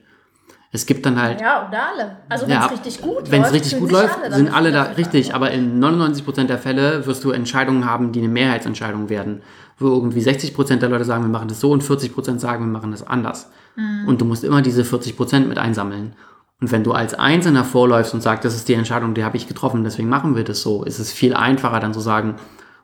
[0.72, 2.16] Es gibt dann halt Ja, oder alle.
[2.30, 4.54] Also wenn es Ja, richtig gut Wenn es läuft, richtig sind gut läuft, dann sind
[4.54, 5.36] alle da richtig.
[5.36, 9.42] Aber in 99% der Fälle wirst du Entscheidungen haben, die eine Mehrheitsentscheidung werden.
[9.78, 12.92] Wo irgendwie 60% der Leute sagen, wir machen das so und 40% sagen, wir machen
[12.92, 13.52] das anders.
[13.76, 14.08] Mhm.
[14.08, 16.14] Und du musst immer diese 40% mit einsammeln.
[16.60, 19.48] Und wenn du als Einzelner vorläufst und sagst, das ist die Entscheidung, die habe ich
[19.48, 22.36] getroffen, deswegen machen wir das so, ist es viel einfacher dann zu sagen,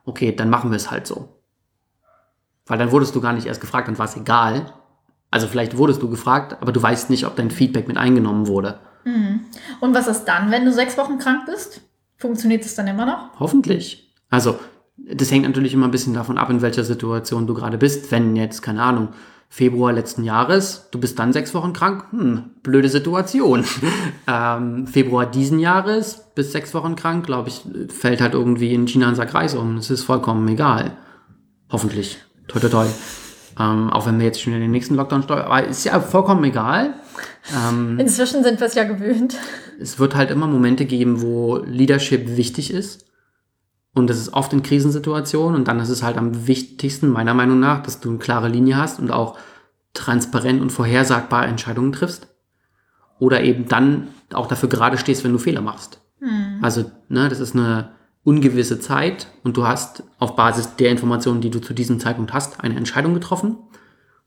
[0.05, 1.29] okay, dann machen wir es halt so.
[2.67, 4.73] Weil dann wurdest du gar nicht erst gefragt, dann war es egal.
[5.31, 8.79] Also vielleicht wurdest du gefragt, aber du weißt nicht, ob dein Feedback mit eingenommen wurde.
[9.81, 11.81] Und was ist dann, wenn du sechs Wochen krank bist?
[12.17, 13.39] Funktioniert es dann immer noch?
[13.39, 14.13] Hoffentlich.
[14.29, 14.59] Also,
[14.97, 18.11] das hängt natürlich immer ein bisschen davon ab, in welcher Situation du gerade bist.
[18.11, 19.09] Wenn jetzt, keine Ahnung,
[19.53, 23.63] Februar letzten Jahres, du bist dann sechs Wochen krank, hm, blöde Situation.
[24.27, 27.61] ähm, Februar diesen Jahres, bis sechs Wochen krank, glaube ich,
[27.93, 29.75] fällt halt irgendwie in China ein Sack Reis um.
[29.75, 30.97] Das ist vollkommen egal.
[31.71, 32.17] Hoffentlich.
[32.47, 32.87] Toi, toi, toi.
[33.59, 36.43] Ähm, auch wenn wir jetzt schon in den nächsten Lockdown steuern, aber ist ja vollkommen
[36.45, 36.95] egal.
[37.55, 39.37] Ähm, Inzwischen sind wir es ja gewöhnt.
[39.79, 43.05] es wird halt immer Momente geben, wo Leadership wichtig ist.
[43.93, 45.55] Und das ist oft in Krisensituationen.
[45.55, 48.77] Und dann ist es halt am wichtigsten, meiner Meinung nach, dass du eine klare Linie
[48.77, 49.37] hast und auch
[49.93, 52.27] transparent und vorhersagbar Entscheidungen triffst.
[53.19, 56.01] Oder eben dann auch dafür gerade stehst, wenn du Fehler machst.
[56.61, 57.91] Also, ne, das ist eine
[58.23, 62.61] ungewisse Zeit und du hast auf Basis der Informationen, die du zu diesem Zeitpunkt hast,
[62.61, 63.57] eine Entscheidung getroffen.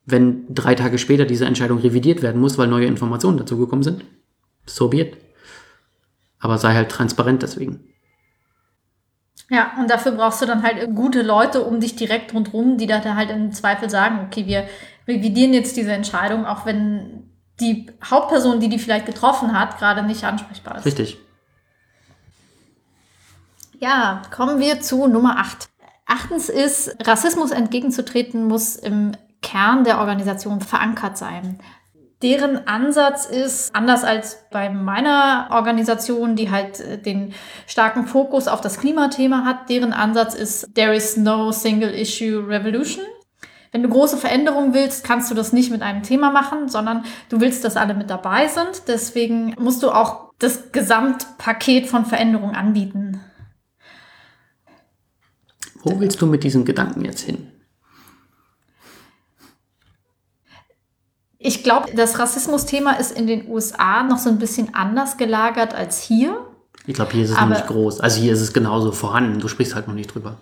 [0.04, 4.04] Wenn drei Tage später diese Entscheidung revidiert werden muss, weil neue Informationen dazugekommen sind,
[4.66, 5.16] so it.
[6.38, 7.80] Aber sei halt transparent deswegen.
[9.49, 13.03] Ja, und dafür brauchst du dann halt gute Leute um dich direkt rundherum, die da
[13.03, 14.68] halt im Zweifel sagen, okay, wir
[15.07, 17.30] revidieren jetzt diese Entscheidung, auch wenn
[17.61, 20.86] die Hauptperson, die die vielleicht getroffen hat, gerade nicht ansprechbar ist.
[20.86, 21.18] Richtig.
[23.78, 25.68] Ja, kommen wir zu Nummer 8.
[26.07, 31.59] Achtens ist, Rassismus entgegenzutreten muss im Kern der Organisation verankert sein.
[32.22, 37.34] Deren Ansatz ist, anders als bei meiner Organisation, die halt äh, den
[37.66, 43.04] starken Fokus auf das Klimathema hat, deren Ansatz ist, there is no single issue revolution.
[43.70, 47.40] Wenn du große Veränderungen willst, kannst du das nicht mit einem Thema machen, sondern du
[47.40, 48.88] willst, dass alle mit dabei sind.
[48.88, 53.20] Deswegen musst du auch das Gesamtpaket von Veränderungen anbieten.
[55.82, 57.52] Wo willst du mit diesem Gedanken jetzt hin?
[61.39, 66.01] Ich glaube, das Rassismus-Thema ist in den USA noch so ein bisschen anders gelagert als
[66.01, 66.39] hier.
[66.87, 68.01] Ich glaube, hier ist es noch nicht groß.
[68.01, 69.41] Also hier ist es genauso vorhanden.
[69.41, 70.37] Du sprichst halt noch nicht drüber.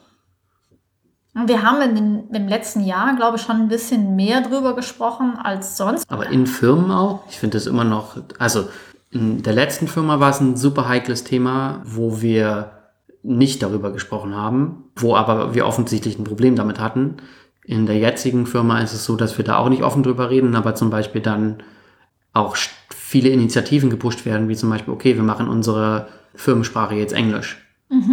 [1.34, 5.36] Wir haben in den, im letzten Jahr, glaube ich, schon ein bisschen mehr drüber gesprochen
[5.36, 6.04] als sonst.
[6.08, 7.24] Aber in Firmen auch.
[7.28, 8.68] Ich finde es immer noch, also
[9.10, 12.70] in der letzten Firma war es ein super heikles Thema, wo wir
[13.24, 17.16] nicht darüber gesprochen haben, wo aber wir offensichtlich ein Problem damit hatten.
[17.64, 20.54] In der jetzigen Firma ist es so, dass wir da auch nicht offen drüber reden,
[20.54, 21.62] aber zum Beispiel dann
[22.34, 22.56] auch
[22.94, 27.64] viele Initiativen gepusht werden, wie zum Beispiel, okay, wir machen unsere Firmensprache jetzt Englisch,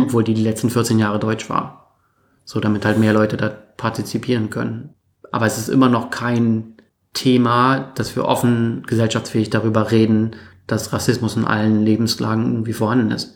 [0.01, 1.97] obwohl die die letzten 14 Jahre Deutsch war.
[2.45, 4.93] So, damit halt mehr Leute da partizipieren können.
[5.31, 6.75] Aber es ist immer noch kein
[7.13, 10.35] Thema, dass wir offen gesellschaftsfähig darüber reden,
[10.67, 13.35] dass Rassismus in allen Lebenslagen irgendwie vorhanden ist.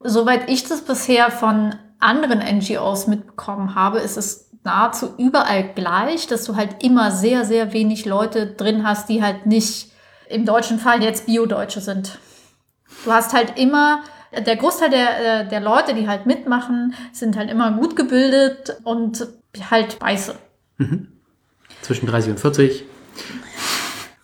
[0.00, 6.44] Soweit ich das bisher von anderen NGOs mitbekommen habe, ist es nahezu überall gleich, dass
[6.44, 9.90] du halt immer sehr, sehr wenig Leute drin hast, die halt nicht
[10.28, 12.18] im deutschen Fall jetzt Bio-Deutsche sind.
[13.04, 14.02] Du hast halt immer,
[14.46, 19.26] der Großteil der, äh, der Leute, die halt mitmachen, sind halt immer gut gebildet und
[19.70, 20.34] halt weiße.
[21.82, 22.84] Zwischen 30 und 40.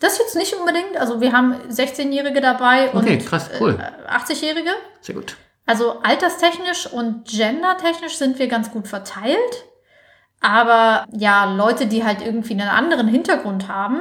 [0.00, 0.96] Das jetzt nicht unbedingt.
[0.96, 3.76] Also wir haben 16-Jährige dabei und Okay, krass, cool.
[3.78, 4.70] äh, 80-Jährige.
[5.00, 5.36] Sehr gut.
[5.68, 9.36] Also alterstechnisch und gendertechnisch sind wir ganz gut verteilt.
[10.40, 14.00] Aber ja, Leute, die halt irgendwie einen anderen Hintergrund haben,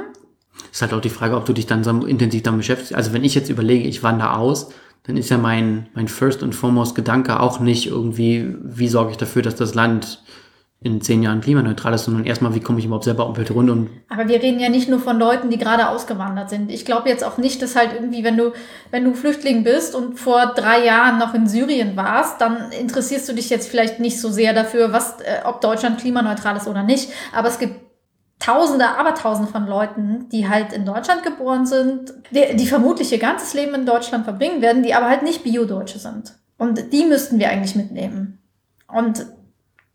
[0.72, 2.96] Ist halt auch die Frage, ob du dich dann so intensiv damit beschäftigst.
[2.96, 4.72] Also wenn ich jetzt überlege, ich wandere aus,
[5.04, 9.18] dann ist ja mein, mein first and foremost Gedanke auch nicht irgendwie, wie sorge ich
[9.18, 10.24] dafür, dass das Land
[10.80, 13.70] in zehn Jahren klimaneutral ist, sondern erstmal, wie komme ich überhaupt selber um Welt rund
[13.70, 16.72] und aber wir reden ja nicht nur von Leuten, die gerade ausgewandert sind.
[16.72, 18.54] Ich glaube jetzt auch nicht, dass halt irgendwie, wenn du,
[18.92, 23.34] wenn du Flüchtling bist und vor drei Jahren noch in Syrien warst, dann interessierst du
[23.34, 27.10] dich jetzt vielleicht nicht so sehr dafür, was, äh, ob Deutschland klimaneutral ist oder nicht.
[27.34, 27.88] Aber es gibt
[28.40, 33.56] Tausende, Abertausende von Leuten, die halt in Deutschland geboren sind, die, die vermutlich ihr ganzes
[33.56, 36.36] Leben in Deutschland verbringen werden, die aber halt nicht Bio-Deutsche sind.
[36.60, 38.40] Und die müssten wir eigentlich mitnehmen.
[38.88, 39.26] Und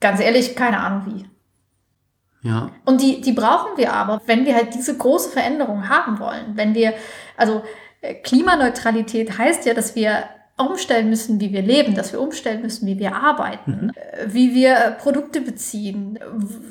[0.03, 2.49] ganz ehrlich, keine Ahnung wie.
[2.49, 6.57] ja, Und die, die brauchen wir aber, wenn wir halt diese große Veränderung haben wollen.
[6.57, 6.93] Wenn wir,
[7.39, 7.63] also
[8.03, 10.25] äh, Klimaneutralität heißt ja, dass wir
[10.59, 14.77] umstellen müssen, wie wir leben, dass wir umstellen müssen, wie wir arbeiten, äh, wie wir
[14.77, 16.19] äh, Produkte beziehen,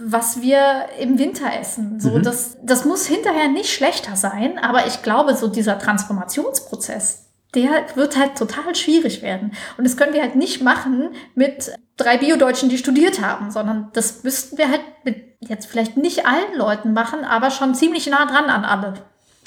[0.05, 1.99] was wir im Winter essen.
[1.99, 7.85] So, das, das muss hinterher nicht schlechter sein, aber ich glaube, so dieser Transformationsprozess, der
[7.95, 9.51] wird halt total schwierig werden.
[9.77, 14.23] Und das können wir halt nicht machen mit drei Bio-Deutschen, die studiert haben, sondern das
[14.23, 18.45] müssten wir halt mit jetzt vielleicht nicht allen Leuten machen, aber schon ziemlich nah dran
[18.45, 18.93] an alle.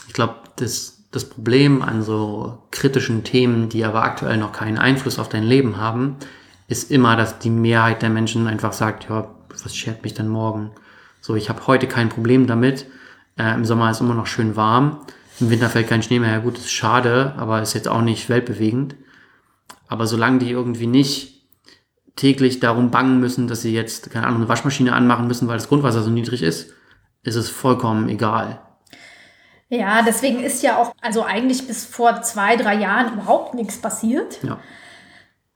[0.09, 5.18] ich glaube, das, das Problem an so kritischen Themen, die aber aktuell noch keinen Einfluss
[5.18, 6.16] auf dein Leben haben,
[6.66, 10.72] ist immer, dass die Mehrheit der Menschen einfach sagt, ja, was schert mich denn morgen?
[11.20, 12.86] So, ich habe heute kein Problem damit.
[13.38, 15.00] Äh, Im Sommer ist immer noch schön warm.
[15.41, 16.32] Im Winter fällt kein Schnee mehr.
[16.32, 18.97] Ja gut, ist schade, aber ist jetzt auch nicht weltbewegend.
[19.89, 21.35] Aber solange die irgendwie nicht
[22.16, 25.68] täglich darum bangen müssen, dass sie jetzt, keine Ahnung, eine Waschmaschine anmachen müssen, weil das
[25.68, 26.72] Grundwasser so niedrig ist,
[27.24, 28.61] ist es vollkommen egal.
[29.68, 34.43] Ja, deswegen ist ja auch, also eigentlich bis vor zwei, drei Jahren überhaupt nichts passiert.
[34.43, 34.59] Ja.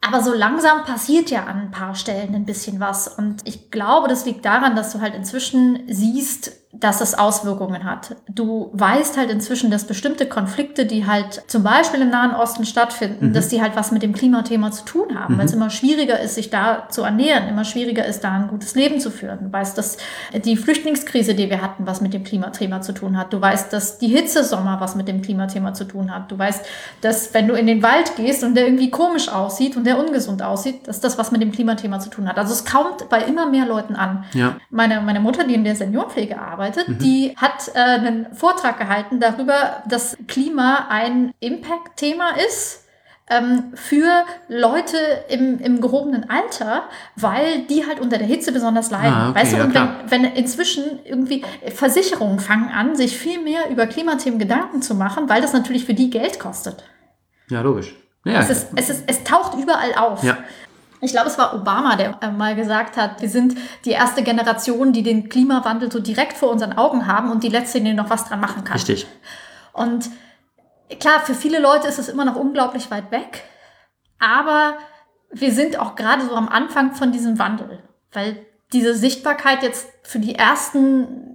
[0.01, 3.09] Aber so langsam passiert ja an ein paar Stellen ein bisschen was.
[3.09, 8.17] Und ich glaube, das liegt daran, dass du halt inzwischen siehst, dass es Auswirkungen hat.
[8.29, 13.33] Du weißt halt inzwischen, dass bestimmte Konflikte, die halt zum Beispiel im Nahen Osten stattfinden,
[13.33, 16.37] dass die halt was mit dem Klimathema zu tun haben, weil es immer schwieriger ist,
[16.37, 19.39] sich da zu ernähren, immer schwieriger ist, da ein gutes Leben zu führen.
[19.43, 19.97] Du weißt, dass
[20.45, 23.33] die Flüchtlingskrise, die wir hatten, was mit dem Klimathema zu tun hat.
[23.33, 26.31] Du weißt, dass die Hitzesommer was mit dem Klimathema zu tun hat.
[26.31, 26.65] Du weißt,
[27.01, 30.43] dass wenn du in den Wald gehst und der irgendwie komisch aussieht und der ungesund
[30.43, 32.39] aussieht, dass das was mit dem Klimathema zu tun hat.
[32.39, 34.25] Also es kommt bei immer mehr Leuten an.
[34.33, 34.57] Ja.
[34.71, 39.83] Meine, meine Mutter, die in der Seniorenpflege arbeitet, die hat äh, einen Vortrag gehalten darüber,
[39.89, 42.85] dass Klima ein Impact-Thema ist
[43.31, 44.97] ähm, für Leute
[45.29, 46.85] im, im gehobenen Alter,
[47.17, 49.13] weil die halt unter der Hitze besonders leiden.
[49.13, 51.45] Ah, okay, weißt du, und wenn, wenn inzwischen irgendwie
[51.75, 55.95] Versicherungen fangen an, sich viel mehr über Klimathemen Gedanken zu machen, weil das natürlich für
[55.95, 56.85] die Geld kostet.
[57.51, 57.95] Ja, logisch.
[58.25, 60.23] Ja, Es, ist, es, ist, es taucht überall auf.
[60.23, 60.39] ja.
[61.01, 64.93] Ich glaube, es war Obama, der äh, mal gesagt hat, wir sind die erste Generation,
[64.93, 68.25] die den Klimawandel so direkt vor unseren Augen haben und die letzte, die noch was
[68.25, 68.75] dran machen kann.
[68.75, 69.07] richtig.
[69.73, 70.11] Und
[70.99, 73.45] klar, für viele Leute ist es immer noch unglaublich weit weg,
[74.19, 74.79] aber
[75.31, 77.83] wir sind auch gerade so am Anfang von diesem Wandel,
[78.13, 81.28] weil diese Sichtbarkeit jetzt für die ersten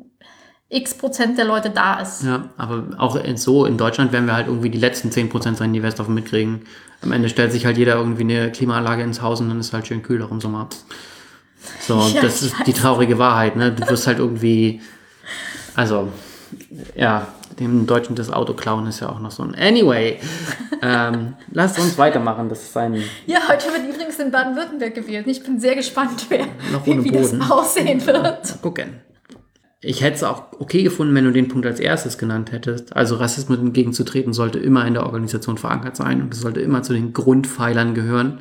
[0.76, 2.24] x Prozent der Leute da ist.
[2.24, 5.84] Ja, aber auch so in Deutschland werden wir halt irgendwie die letzten 10% sein, die
[5.84, 6.62] wir davon mitkriegen.
[7.02, 9.74] Am Ende stellt sich halt jeder irgendwie eine Klimaanlage ins Haus und dann ist es
[9.74, 10.70] halt schön kühl auch im Sommer.
[11.82, 13.72] So, Ja, das ist die traurige Wahrheit, ne?
[13.72, 14.82] Du wirst halt irgendwie,
[15.76, 16.10] also,
[16.96, 17.28] Ja,
[17.60, 19.54] dem Deutschen das Auto klauen ist ja auch noch so ein.
[19.56, 20.20] Anyway,
[20.82, 22.50] ähm, lasst uns weitermachen.
[22.50, 23.04] Das ist ein.
[23.26, 25.28] Ja, heute wird übrigens in Baden-Württemberg gewählt.
[25.28, 26.48] Ich bin sehr gespannt, wer,
[26.84, 28.62] wie, wie das aussehen wird.
[28.62, 29.02] Gucken.
[29.84, 32.96] Ich hätte es auch okay gefunden, wenn du den Punkt als erstes genannt hättest.
[32.96, 36.94] Also Rassismus entgegenzutreten sollte immer in der Organisation verankert sein und es sollte immer zu
[36.94, 38.40] den Grundpfeilern gehören,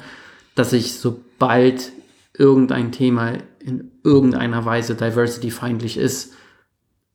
[0.54, 1.90] dass sich sobald
[2.38, 6.32] irgendein Thema in irgendeiner Weise diversity-feindlich ist,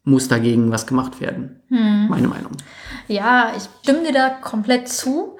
[0.03, 1.61] muss dagegen was gemacht werden.
[1.69, 2.51] Meine Meinung.
[3.07, 5.37] Ja, ich stimme dir da komplett zu.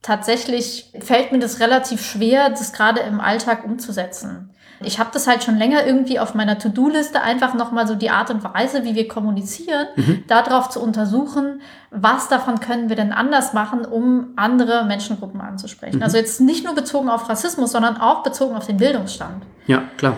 [0.00, 4.50] Tatsächlich fällt mir das relativ schwer, das gerade im Alltag umzusetzen.
[4.84, 8.30] Ich habe das halt schon länger irgendwie auf meiner To-Do-Liste, einfach nochmal so die Art
[8.30, 9.86] und Weise, wie wir kommunizieren,
[10.26, 11.60] darauf zu untersuchen,
[11.90, 16.02] was davon können wir denn anders machen, um andere Menschengruppen anzusprechen.
[16.02, 19.44] Also jetzt nicht nur bezogen auf Rassismus, sondern auch bezogen auf den Bildungsstand.
[19.66, 20.16] Ja, klar.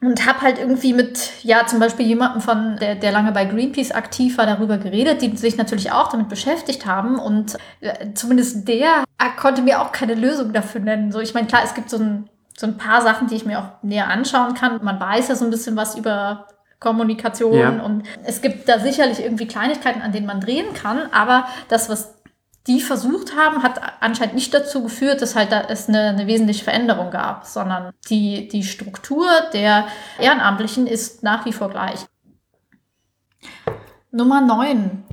[0.00, 3.92] Und habe halt irgendwie mit, ja, zum Beispiel jemandem von, der, der lange bei Greenpeace
[3.92, 7.20] aktiv war, darüber geredet, die sich natürlich auch damit beschäftigt haben.
[7.20, 9.04] Und äh, zumindest der
[9.36, 11.12] konnte mir auch keine Lösung dafür nennen.
[11.12, 13.58] So, ich meine, klar, es gibt so ein, so ein paar Sachen, die ich mir
[13.60, 14.82] auch näher anschauen kann.
[14.82, 16.46] Man weiß ja so ein bisschen was über
[16.80, 17.68] Kommunikation Ja.
[17.82, 21.12] und es gibt da sicherlich irgendwie Kleinigkeiten, an denen man drehen kann.
[21.12, 22.14] Aber das, was
[22.66, 26.64] die versucht haben, hat anscheinend nicht dazu geführt, dass halt da es eine, eine wesentliche
[26.64, 29.86] Veränderung gab, sondern die, die Struktur der
[30.20, 32.06] Ehrenamtlichen ist nach wie vor gleich.
[34.10, 35.04] Nummer 9.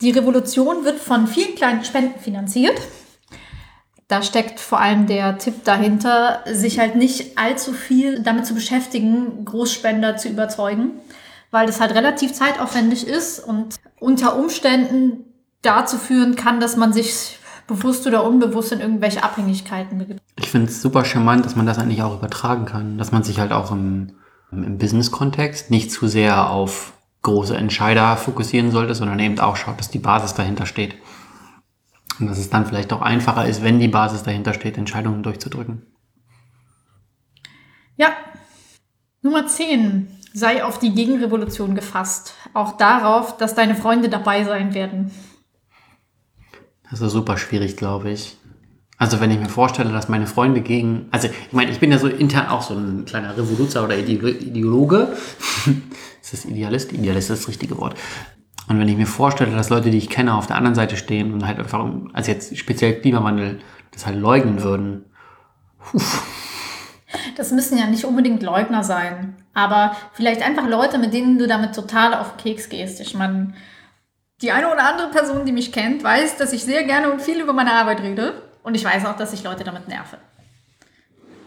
[0.00, 2.80] Die Revolution wird von vielen kleinen Spenden finanziert.
[4.12, 9.46] Da steckt vor allem der Tipp dahinter, sich halt nicht allzu viel damit zu beschäftigen,
[9.46, 10.90] Großspender zu überzeugen,
[11.50, 15.24] weil das halt relativ zeitaufwendig ist und unter Umständen
[15.62, 20.20] dazu führen kann, dass man sich bewusst oder unbewusst in irgendwelche Abhängigkeiten begibt.
[20.38, 22.98] Ich finde es super charmant, dass man das eigentlich auch übertragen kann.
[22.98, 24.12] Dass man sich halt auch im,
[24.50, 26.92] im Business-Kontext nicht zu sehr auf
[27.22, 30.96] große Entscheider fokussieren sollte, sondern eben auch schaut, dass die Basis dahinter steht.
[32.18, 35.82] Und dass es dann vielleicht auch einfacher ist, wenn die Basis dahinter steht, Entscheidungen durchzudrücken.
[37.96, 38.10] Ja.
[39.22, 40.08] Nummer 10.
[40.34, 42.34] Sei auf die Gegenrevolution gefasst.
[42.54, 45.10] Auch darauf, dass deine Freunde dabei sein werden.
[46.90, 48.36] Das ist super schwierig, glaube ich.
[48.98, 51.98] Also wenn ich mir vorstelle, dass meine Freunde gegen, also ich meine, ich bin ja
[51.98, 55.16] so intern auch so ein kleiner Revoluzer oder Ide- Ideologe.
[56.22, 56.92] ist das Idealist?
[56.92, 57.96] Idealist ist das richtige Wort.
[58.68, 61.32] Und wenn ich mir vorstelle, dass Leute, die ich kenne, auf der anderen Seite stehen
[61.32, 63.60] und halt einfach, also jetzt speziell Klimawandel,
[63.90, 65.04] das halt leugnen würden.
[67.36, 71.74] Das müssen ja nicht unbedingt Leugner sein, aber vielleicht einfach Leute, mit denen du damit
[71.74, 73.00] total auf den Keks gehst.
[73.00, 73.52] Ich meine,
[74.40, 77.40] die eine oder andere Person, die mich kennt, weiß, dass ich sehr gerne und viel
[77.40, 78.42] über meine Arbeit rede.
[78.62, 80.18] Und ich weiß auch, dass ich Leute damit nerve.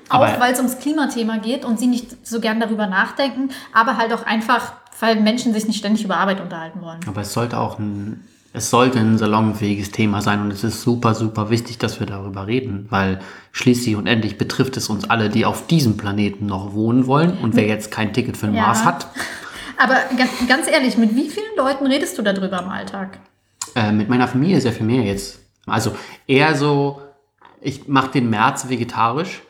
[0.10, 4.14] Auch weil es ums Klimathema geht und sie nicht so gern darüber nachdenken, aber halt
[4.14, 7.00] auch einfach, weil Menschen sich nicht ständig über Arbeit unterhalten wollen.
[7.08, 8.24] Aber es sollte auch ein,
[8.54, 12.48] es sollte ein salonfähiges Thema sein und es ist super, super wichtig, dass wir darüber
[12.48, 13.20] reden, weil
[13.52, 17.56] schließlich und endlich betrifft es uns alle, die auf diesem Planeten noch wohnen wollen und
[17.56, 18.64] wer jetzt kein Ticket für den Ja.
[18.64, 19.08] Mars hat,
[19.78, 19.96] Aber
[20.48, 23.20] ganz, ehrlich, mit wie vielen Leuten redest du darüber im Alltag?
[23.76, 25.40] Äh, mit meiner Familie sehr viel mehr jetzt.
[25.66, 25.96] Also
[26.28, 27.02] eher so,
[27.62, 29.42] ich mache den März vegetarisch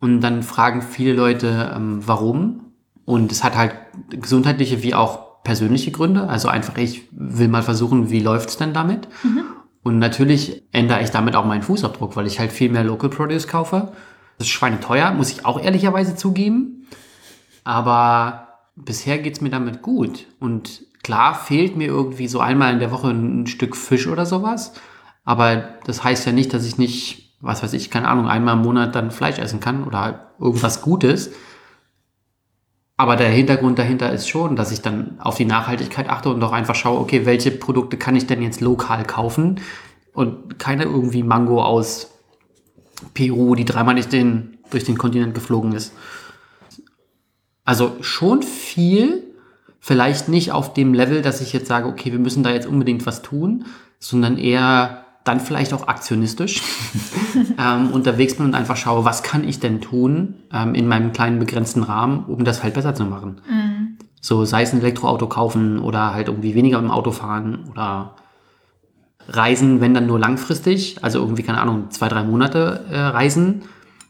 [0.00, 2.65] und dann fragen viele Leute, ähm, warum.
[3.06, 3.74] Und es hat halt
[4.10, 6.28] gesundheitliche wie auch persönliche Gründe.
[6.28, 9.08] Also einfach, ich will mal versuchen, wie läuft's denn damit?
[9.82, 13.46] Und natürlich ändere ich damit auch meinen Fußabdruck, weil ich halt viel mehr Local Produce
[13.46, 13.92] kaufe.
[14.36, 16.88] Das ist schweineteuer, muss ich auch ehrlicherweise zugeben.
[17.62, 20.26] Aber bisher geht's mir damit gut.
[20.40, 24.72] Und klar fehlt mir irgendwie so einmal in der Woche ein Stück Fisch oder sowas.
[25.24, 28.62] Aber das heißt ja nicht, dass ich nicht, was weiß ich, keine Ahnung, einmal im
[28.62, 31.30] Monat dann Fleisch essen kann oder halt irgendwas Gutes.
[32.96, 36.52] Aber der Hintergrund dahinter ist schon, dass ich dann auf die Nachhaltigkeit achte und doch
[36.52, 39.60] einfach schaue, okay, welche Produkte kann ich denn jetzt lokal kaufen
[40.14, 42.10] und keine irgendwie Mango aus
[43.12, 45.92] Peru, die dreimal nicht den, durch den Kontinent geflogen ist.
[47.64, 49.24] Also schon viel,
[49.80, 53.04] vielleicht nicht auf dem Level, dass ich jetzt sage, okay, wir müssen da jetzt unbedingt
[53.04, 53.66] was tun,
[53.98, 56.62] sondern eher dann vielleicht auch aktionistisch
[57.58, 61.38] ähm, unterwegs bin und einfach schaue, was kann ich denn tun ähm, in meinem kleinen
[61.38, 63.40] begrenzten Rahmen, um das halt besser zu machen.
[64.20, 68.16] So sei es ein Elektroauto kaufen oder halt irgendwie weniger im Auto fahren oder
[69.28, 73.62] reisen, wenn dann nur langfristig, also irgendwie, keine Ahnung, zwei, drei Monate äh, reisen,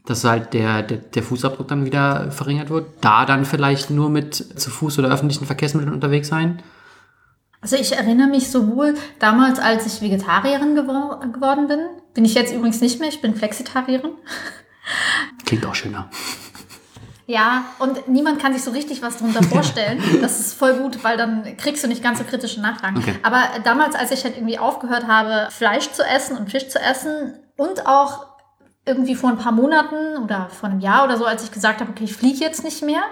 [0.05, 2.87] dass halt der, der, der Fußabdruck dann wieder verringert wird.
[3.01, 6.63] Da dann vielleicht nur mit zu Fuß oder öffentlichen Verkehrsmitteln unterwegs sein.
[7.67, 11.81] Also ich erinnere mich sowohl damals, als ich Vegetarierin gewor geworden bin,
[12.15, 14.13] bin ich jetzt übrigens nicht mehr, ich bin Flexitarierin.
[15.47, 16.09] Klingt auch schöner.
[17.27, 20.01] Ja, und niemand kann sich so richtig was darunter vorstellen.
[20.21, 22.99] Das ist voll gut, weil dann kriegst du nicht ganz so kritischen Nachfragen.
[22.99, 23.17] Okay.
[23.25, 27.35] Aber damals, als ich halt irgendwie aufgehört habe, Fleisch zu essen und Fisch zu essen
[27.57, 28.27] und auch
[28.85, 31.91] irgendwie vor ein paar Monaten oder vor einem Jahr oder so, als ich gesagt habe,
[31.91, 33.03] okay, ich fliege jetzt nicht mehr.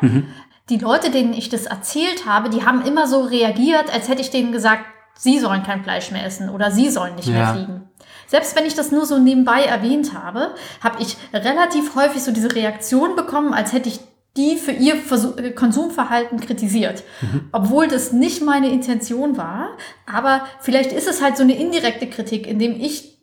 [0.71, 4.31] Die Leute, denen ich das erzählt habe, die haben immer so reagiert, als hätte ich
[4.31, 4.85] denen gesagt,
[5.17, 7.53] sie sollen kein Fleisch mehr essen oder sie sollen nicht mehr Ja.
[7.55, 7.89] fliegen.
[8.27, 12.55] Selbst wenn ich das nur so nebenbei erwähnt habe, habe ich relativ häufig so diese
[12.55, 14.01] Reaktion bekommen, als hätte ich
[14.37, 17.05] die für ihr Versuch, äh, Konsumverhalten kritisiert.
[17.53, 19.77] Obwohl das nicht meine Intention war.
[20.13, 23.21] Aber vielleicht ist es halt so eine indirekte Kritik, indem ich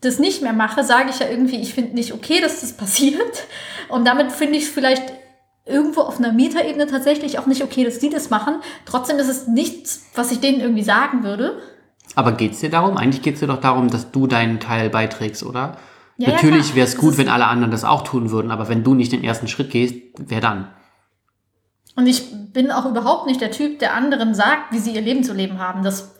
[0.00, 3.44] das nicht mehr mache, sage ich ja irgendwie, ich finde nicht okay, dass das passiert.
[3.90, 5.02] Und damit finde ich es vielleicht
[5.66, 8.56] irgendwo auf einer Metaebene tatsächlich auch nicht okay, dass die das machen.
[8.84, 11.60] Trotzdem ist es nichts, was ich denen irgendwie sagen würde.
[12.14, 12.96] Aber geht's dir darum?
[12.96, 15.76] Eigentlich geht's dir doch darum, dass du deinen Teil beiträgst, oder?
[16.16, 16.76] Ja, ja, Natürlich klar.
[16.76, 19.24] wäre es gut, wenn alle anderen das auch tun würden, aber wenn du nicht den
[19.24, 20.68] ersten Schritt gehst, wer dann?
[21.96, 25.24] Und ich bin auch überhaupt nicht der Typ, der anderen sagt, wie sie ihr Leben
[25.24, 25.82] zu leben haben.
[25.82, 26.13] Das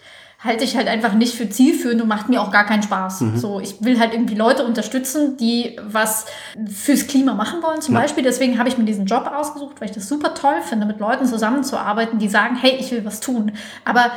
[0.45, 3.25] halte ich halt einfach nicht für zielführend und macht mir auch gar keinen Spaß.
[3.37, 6.27] So, ich will halt irgendwie Leute unterstützen, die was
[6.71, 8.03] fürs Klima machen wollen, zum Ja.
[8.03, 8.23] Beispiel.
[8.23, 11.27] Deswegen habe ich mir diesen Job ausgesucht, weil ich das super toll finde, mit Leuten
[11.27, 13.53] zusammenzuarbeiten, die sagen, hey, ich will was tun.
[13.87, 14.11] Aber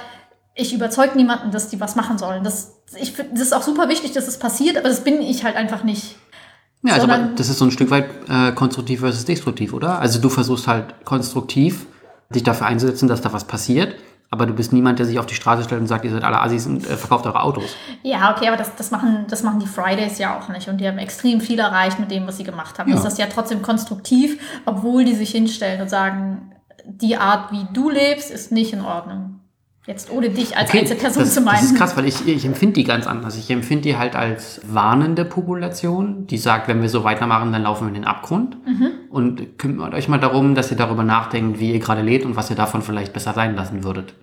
[0.53, 2.43] ich überzeuge niemanden, dass die was machen sollen.
[2.43, 5.55] Das, ich, das ist auch super wichtig, dass es passiert, aber das bin ich halt
[5.55, 6.17] einfach nicht.
[6.83, 9.99] Ja, also das ist so ein Stück weit äh, konstruktiv versus destruktiv, oder?
[9.99, 11.85] Also du versuchst halt konstruktiv,
[12.33, 13.95] dich dafür einzusetzen, dass da was passiert,
[14.29, 16.41] aber du bist niemand, der sich auf die Straße stellt und sagt, ihr seid alle
[16.41, 17.75] Assis und äh, verkauft eure Autos.
[18.03, 20.67] Ja, okay, aber das, das, machen, das machen die Fridays ja auch nicht.
[20.67, 22.89] Und die haben extrem viel erreicht mit dem, was sie gemacht haben.
[22.89, 22.95] Ja.
[22.95, 26.51] Das ist ja trotzdem konstruktiv, obwohl die sich hinstellen und sagen,
[26.85, 29.36] die Art, wie du lebst, ist nicht in Ordnung.
[29.87, 31.61] Jetzt ohne dich als Einzelperson das, zu meinen.
[31.61, 33.37] das ist krass, weil ich, ich empfinde die ganz anders.
[33.37, 37.85] Ich empfinde die halt als warnende Population, die sagt, wenn wir so weitermachen, dann laufen
[37.85, 38.57] wir in den Abgrund.
[38.67, 38.91] Mhm.
[39.09, 42.49] Und kümmert euch mal darum, dass ihr darüber nachdenkt, wie ihr gerade lebt und was
[42.49, 44.13] ihr davon vielleicht besser sein lassen würdet.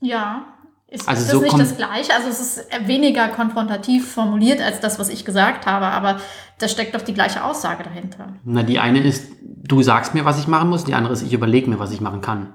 [0.00, 0.55] Ja.
[0.88, 2.14] Ist, Also ist so das nicht das Gleiche?
[2.14, 6.20] Also es ist weniger konfrontativ formuliert als das, was ich gesagt habe, aber
[6.58, 8.34] da steckt doch die gleiche Aussage dahinter.
[8.44, 11.32] Na, die eine ist, du sagst mir, was ich machen muss, die andere ist, ich
[11.32, 12.54] überlege mir, was ich machen kann.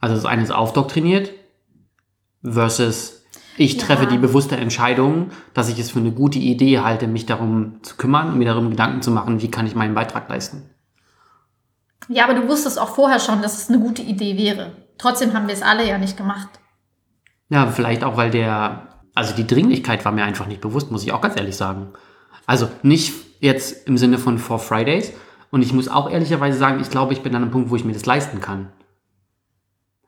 [0.00, 1.30] Also das eine ist aufdoktriniert
[2.42, 3.24] versus
[3.56, 3.86] ich Ja.
[3.86, 7.96] treffe die bewusste Entscheidung, dass ich es für eine gute Idee halte, mich darum zu
[7.96, 10.68] kümmern und mir darum Gedanken zu machen, wie kann ich meinen Beitrag leisten.
[12.08, 14.72] Ja, aber du wusstest auch vorher schon, dass es eine gute Idee wäre.
[14.98, 16.48] Trotzdem haben wir es alle ja nicht gemacht.
[17.48, 21.12] Ja, vielleicht auch, weil der, also die Dringlichkeit war mir einfach nicht bewusst, muss ich
[21.12, 21.92] auch ganz ehrlich sagen.
[22.46, 25.12] Also nicht jetzt im Sinne von For Fridays.
[25.50, 27.84] Und ich muss auch ehrlicherweise sagen, ich glaube, ich bin an einem Punkt, wo ich
[27.84, 28.72] mir das leisten kann.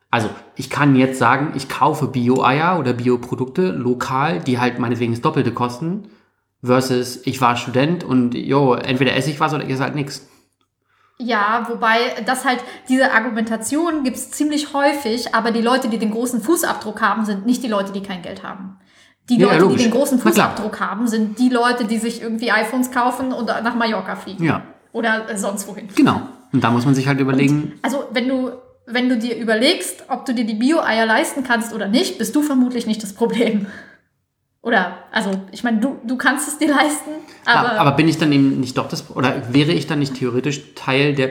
[0.09, 5.21] Also, ich kann jetzt sagen, ich kaufe Bio-Eier oder Bioprodukte lokal, die halt meinetwegen das
[5.21, 6.09] Doppelte kosten,
[6.63, 10.27] versus ich war Student und jo, entweder esse ich was oder ich esse halt nichts.
[11.19, 12.59] Ja, wobei das halt,
[12.89, 17.45] diese Argumentation gibt es ziemlich häufig, aber die Leute, die den großen Fußabdruck haben, sind
[17.45, 18.77] nicht die Leute, die kein Geld haben.
[19.29, 19.77] Die Ja, Leute, logisch.
[19.77, 20.19] die den großen.
[20.19, 24.43] Fußabdruck haben, sind die Leute, die sich irgendwie iPhones kaufen und nach Mallorca fliegen.
[24.45, 24.61] Ja,
[24.93, 25.87] Oder äh, sonst wohin.
[25.95, 26.21] genau.
[26.53, 28.51] Und da muss man sich halt überlegen, Also, wenn du,
[28.85, 32.41] wenn du dir überlegst, ob du dir die Bio-Eier leisten kannst oder nicht, bist du
[32.41, 33.65] vermutlich nicht das Problem.
[34.67, 37.09] Oder, also, ich meine, du, du kannst es dir leisten,
[37.45, 40.15] aber, aber, aber bin ich dann eben nicht doch das, oder wäre ich dann nicht
[40.15, 41.29] theoretisch Teil der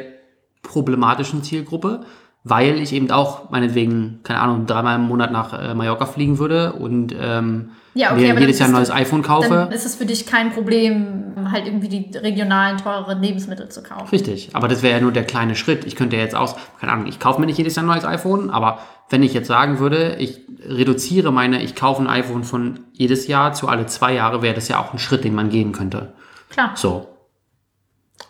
[0.62, 2.00] problematischen Zielgruppe,
[2.44, 6.72] weil ich eben auch meinetwegen, keine Ahnung, dreimal im Monat nach äh, Mallorca fliegen würde
[6.72, 9.48] und ähm, Ja, okay, mir jedes Jahr ein neues du- iPhone kaufe.
[9.50, 14.08] dann ist es für dich kein Problem, halt irgendwie die regionalen, teureren Lebensmittel zu kaufen.
[14.12, 15.84] Richtig, aber das wäre ja nur der kleine Schritt.
[15.84, 18.06] Ich könnte ja jetzt aus, keine Ahnung, ich kaufe mir nicht jedes Jahr ein neues
[18.06, 18.78] iPhone, aber
[19.08, 23.52] wenn ich jetzt sagen würde, ich reduziere meine, ich kaufe ein iPhone von jedes Jahr
[23.52, 26.14] zu alle zwei Jahre, wäre das ja auch ein Schritt, den man gehen könnte.
[26.50, 26.72] Klar.
[26.74, 27.08] So,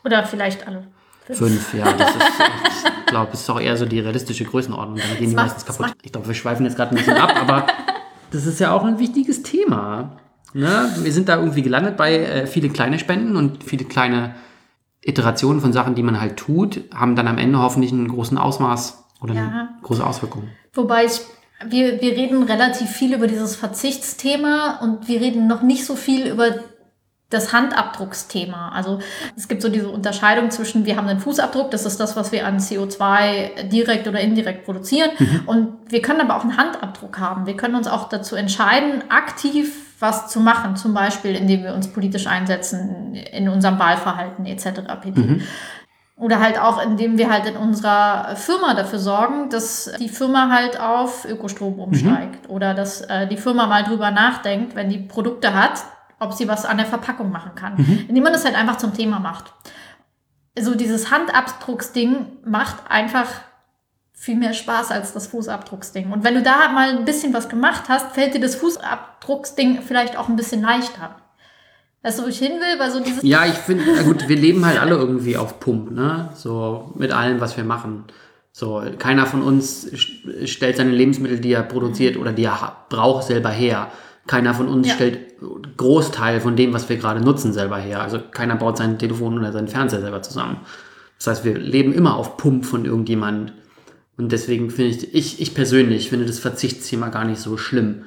[0.04, 0.86] Oder vielleicht alle.
[1.32, 2.16] fünf, ja, das ist,
[3.00, 5.92] ich glaube, das ist auch eher so die realistische Größenordnung, dann gehen die meistens kaputt.
[6.02, 7.66] Ich glaube, wir schweifen jetzt gerade ein bisschen ab, aber
[8.30, 10.18] das ist ja auch ein wichtiges Thema.
[10.52, 10.90] Ne?
[11.00, 14.34] Wir sind da irgendwie gelandet bei äh, viele kleine Spenden und viele kleine
[15.02, 19.04] Iterationen von Sachen, die man halt tut, haben dann am Ende hoffentlich einen großen Ausmaß
[19.20, 19.42] oder Ja.
[19.42, 20.44] eine große Auswirkung.
[20.76, 21.20] Wobei ich,
[21.64, 26.26] wir, wir reden relativ viel über dieses Verzichtsthema und wir reden noch nicht so viel
[26.28, 26.56] über
[27.28, 28.68] das Handabdrucksthema.
[28.68, 29.00] Also
[29.36, 32.46] es gibt so diese Unterscheidung zwischen, wir haben einen Fußabdruck, das ist das, was wir
[32.46, 35.10] an CO2 direkt oder indirekt produzieren.
[35.46, 37.46] Und wir können aber auch einen Handabdruck haben.
[37.46, 41.88] Wir können uns auch dazu entscheiden, aktiv was zu machen, zum Beispiel indem wir uns
[41.88, 44.82] politisch einsetzen in unserem Wahlverhalten etc.
[45.00, 45.40] pp.
[46.18, 50.80] Oder halt auch, indem wir halt in unserer Firma dafür sorgen, dass die Firma halt
[50.80, 52.48] auf Ökostrom umsteigt.
[52.48, 55.84] Oder dass äh, die Firma mal drüber nachdenkt, wenn die Produkte hat,
[56.18, 57.76] ob sie was an der Verpackung machen kann.
[58.08, 59.52] Indem man das halt einfach zum Thema macht.
[60.58, 63.26] So dieses Handabdrucksding macht einfach
[64.14, 66.10] viel mehr Spaß als das Fußabdrucksding.
[66.10, 70.16] Und wenn du da mal ein bisschen was gemacht hast, fällt dir das Fußabdrucksding vielleicht
[70.16, 71.16] auch ein bisschen leichter.
[72.06, 72.78] Weißt du, wo ich hin will?
[72.78, 75.90] Weil so dieses Ja, ich finde, na gut, wir leben halt alle irgendwie auf Pump,
[75.90, 76.28] ne?
[76.34, 78.04] So mit allem, was wir machen.
[78.52, 83.24] So, keiner von uns st- stellt seine Lebensmittel, die er produziert oder die er braucht,
[83.26, 83.90] selber her.
[84.28, 84.94] Keiner von uns Ja.
[84.94, 85.18] stellt
[85.76, 88.00] Großteil von dem, was wir gerade nutzen, selber her.
[88.02, 90.58] Also keiner baut sein Telefon oder seinen Fernseher selber zusammen.
[91.18, 93.52] Das heißt, wir leben immer auf Pump von irgendjemand.
[94.16, 98.04] Und deswegen finde ich, ich, ich persönlich finde das Verzichtsthema gar nicht so schlimm.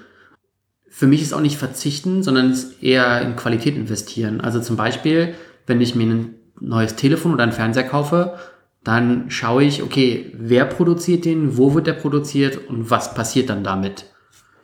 [0.89, 4.41] Für mich ist auch nicht verzichten, sondern es ist eher in Qualität investieren.
[4.41, 5.35] Also zum Beispiel,
[5.67, 8.37] wenn ich mir ein neues Telefon oder einen Fernseher kaufe,
[8.83, 13.63] dann schaue ich, okay, wer produziert den, wo wird der produziert und was passiert dann
[13.63, 14.05] damit?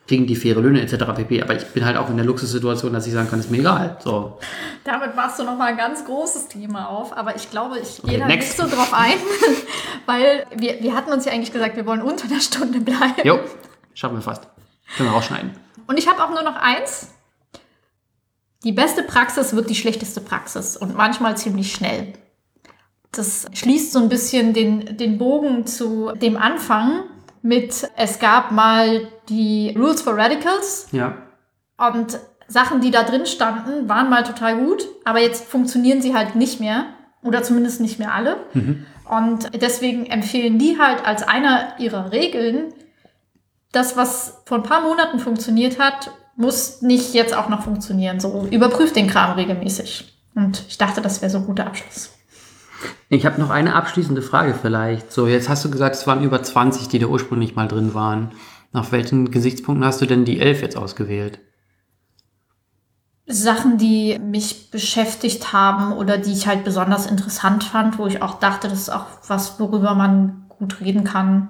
[0.07, 1.03] Kriegen die faire Löhne etc.
[1.15, 1.41] pp.
[1.41, 3.97] Aber ich bin halt auch in der Luxussituation, dass ich sagen kann, ist mir egal.
[4.03, 4.39] So,
[4.83, 8.19] Damit machst du nochmal ein ganz großes Thema auf, aber ich glaube, ich Okay, gehe
[8.19, 8.57] da next.
[8.59, 9.13] nicht so drauf ein,
[10.05, 13.15] weil wir, wir hatten uns ja eigentlich gesagt, wir wollen unter der Stunde bleiben.
[13.23, 13.39] jo,
[13.95, 14.47] schaffen wir fast.
[14.95, 15.51] Können wir rausschneiden.
[15.87, 17.09] Und ich habe auch nur noch eins.
[18.63, 22.13] Die beste Praxis wird die schlechteste Praxis und manchmal ziemlich schnell.
[23.11, 27.03] Das schließt so ein bisschen den, den Bogen zu dem Anfang
[27.41, 31.15] mit, es gab mal die Rules for Radicals Ja.
[31.77, 36.35] und Sachen, die da drin standen, waren mal total gut, aber jetzt funktionieren sie halt
[36.35, 36.85] nicht mehr
[37.23, 38.37] oder zumindest nicht mehr alle.
[39.09, 42.73] Und deswegen empfehlen die halt als einer ihrer Regeln,
[43.75, 48.19] das, was vor ein paar Monaten funktioniert hat, muss nicht jetzt auch noch funktionieren.
[48.19, 50.13] So überprüft den Kram regelmäßig.
[50.35, 52.11] Und ich dachte, das wäre so ein guter Abschluss.
[53.09, 55.11] Ich habe noch eine abschließende Frage vielleicht.
[55.11, 58.31] So, jetzt hast du gesagt, es waren über 20, die da ursprünglich mal drin waren.
[58.73, 61.39] Nach welchen Gesichtspunkten hast du denn die 11 jetzt ausgewählt?
[63.27, 68.39] Sachen, die mich beschäftigt haben oder die ich halt besonders interessant fand, wo ich auch
[68.39, 71.49] dachte, das ist auch was, worüber man gut reden kann.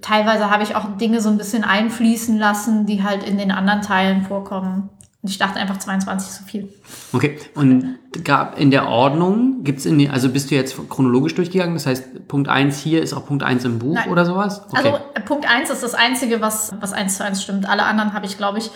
[0.00, 3.82] Teilweise habe ich auch Dinge so ein bisschen einfließen lassen, die halt in den anderen
[3.82, 4.90] Teilen vorkommen.
[5.22, 6.68] Und ich dachte einfach 22 ist so viel.
[7.12, 11.74] Okay, und gab in der Ordnung, gibt's in die, also bist du jetzt chronologisch durchgegangen?
[11.74, 14.10] Das heißt, Punkt 1 hier ist auch Punkt 1 im Buch Nein.
[14.10, 14.62] oder sowas?
[14.70, 14.76] Okay.
[14.76, 17.68] Also Punkt 1 ist das Einzige, was, was eins zu eins stimmt.
[17.68, 18.70] Alle anderen habe ich, glaube ich,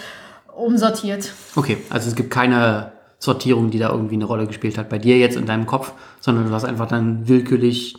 [0.55, 1.33] umsortiert.
[1.57, 5.19] okay, also es gibt keine Sortierung, die da irgendwie eine Rolle gespielt hat bei dir
[5.19, 7.97] jetzt in deinem Kopf, sondern du hast einfach dann willkürlich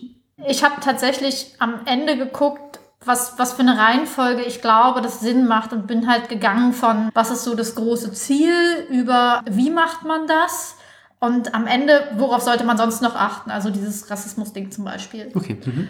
[0.47, 2.76] Ich habe tatsächlich am Ende geguckt,
[3.07, 7.09] was, was für eine Reihenfolge ich glaube, das Sinn macht und bin halt gegangen von,
[7.13, 10.75] was ist so das große Ziel, über wie macht man das
[11.19, 13.49] und am Ende, worauf sollte man sonst noch achten?
[13.49, 15.31] Also dieses Rassismus-Ding zum Beispiel.
[15.33, 15.57] Okay.
[15.65, 15.87] Mhm.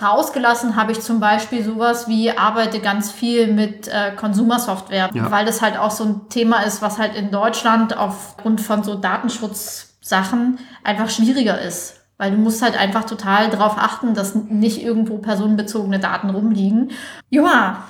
[0.00, 5.30] Rausgelassen habe ich zum Beispiel sowas wie arbeite ganz viel mit äh, Konsumersoftware, Ja.
[5.30, 8.94] weil das halt auch so ein Thema ist, was halt in Deutschland aufgrund von so
[8.96, 11.97] Datenschutzsachen einfach schwieriger ist.
[12.18, 16.90] Weil du musst halt einfach total darauf achten, dass nicht irgendwo personenbezogene Daten rumliegen.
[17.30, 17.84] Ja.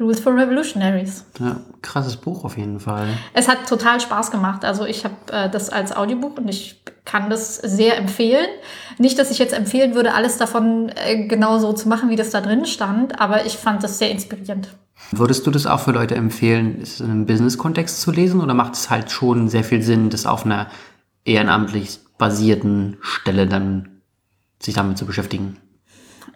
[0.00, 1.24] Rules for Revolutionaries.
[1.38, 3.06] Ja, krasses Buch auf jeden Fall.
[3.34, 4.64] Es hat total Spaß gemacht.
[4.64, 8.46] Also ich habe äh, das als Audiobuch und ich kann das sehr empfehlen.
[8.98, 12.30] Nicht, dass ich jetzt empfehlen würde, alles davon äh, genau so zu machen, wie das
[12.30, 14.68] da drin stand, aber ich fand das sehr inspirierend.
[15.10, 18.74] Würdest du das auch für Leute empfehlen, es in einem Business-Kontext zu lesen oder macht
[18.74, 20.68] es halt schon sehr viel Sinn, das auf einer
[21.24, 24.00] ehrenamtlich basierten Stelle dann
[24.60, 25.56] sich damit zu beschäftigen?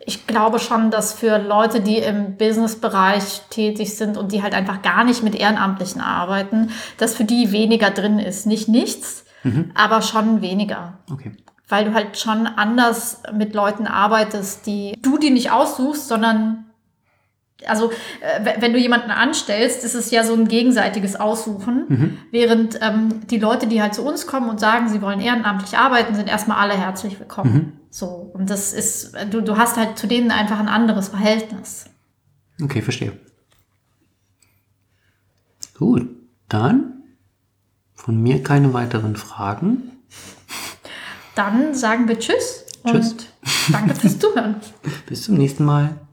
[0.05, 4.82] Ich glaube schon, dass für Leute, die im Businessbereich tätig sind und die halt einfach
[4.82, 8.47] gar nicht mit Ehrenamtlichen arbeiten, dass für die weniger drin ist.
[8.47, 9.24] Nicht nichts,
[9.74, 10.99] aber schon weniger.
[11.11, 11.32] Okay.
[11.68, 16.66] weil du halt schon anders mit Leuten arbeitest, die du die nicht aussuchst, sondern
[17.64, 17.90] also
[18.20, 23.38] äh, wenn du jemanden anstellst, ist es ja so ein gegenseitiges Aussuchen, während ähm, die
[23.38, 26.74] Leute, die halt zu uns kommen und sagen, sie wollen ehrenamtlich arbeiten, sind erstmal alle
[26.74, 27.80] herzlich willkommen.
[27.90, 31.86] So und das ist du du hast halt zu denen einfach ein anderes Verhältnis.
[32.62, 33.12] Okay, verstehe.
[35.78, 36.09] Gut,
[36.48, 37.02] dann
[37.94, 39.92] von mir keine weiteren Fragen.
[41.34, 43.12] Dann sagen wir Tschüss Tschüss.
[43.12, 43.26] und
[43.72, 44.57] danke fürs Zuhören.
[45.07, 46.05] Bis zum nächsten Mal.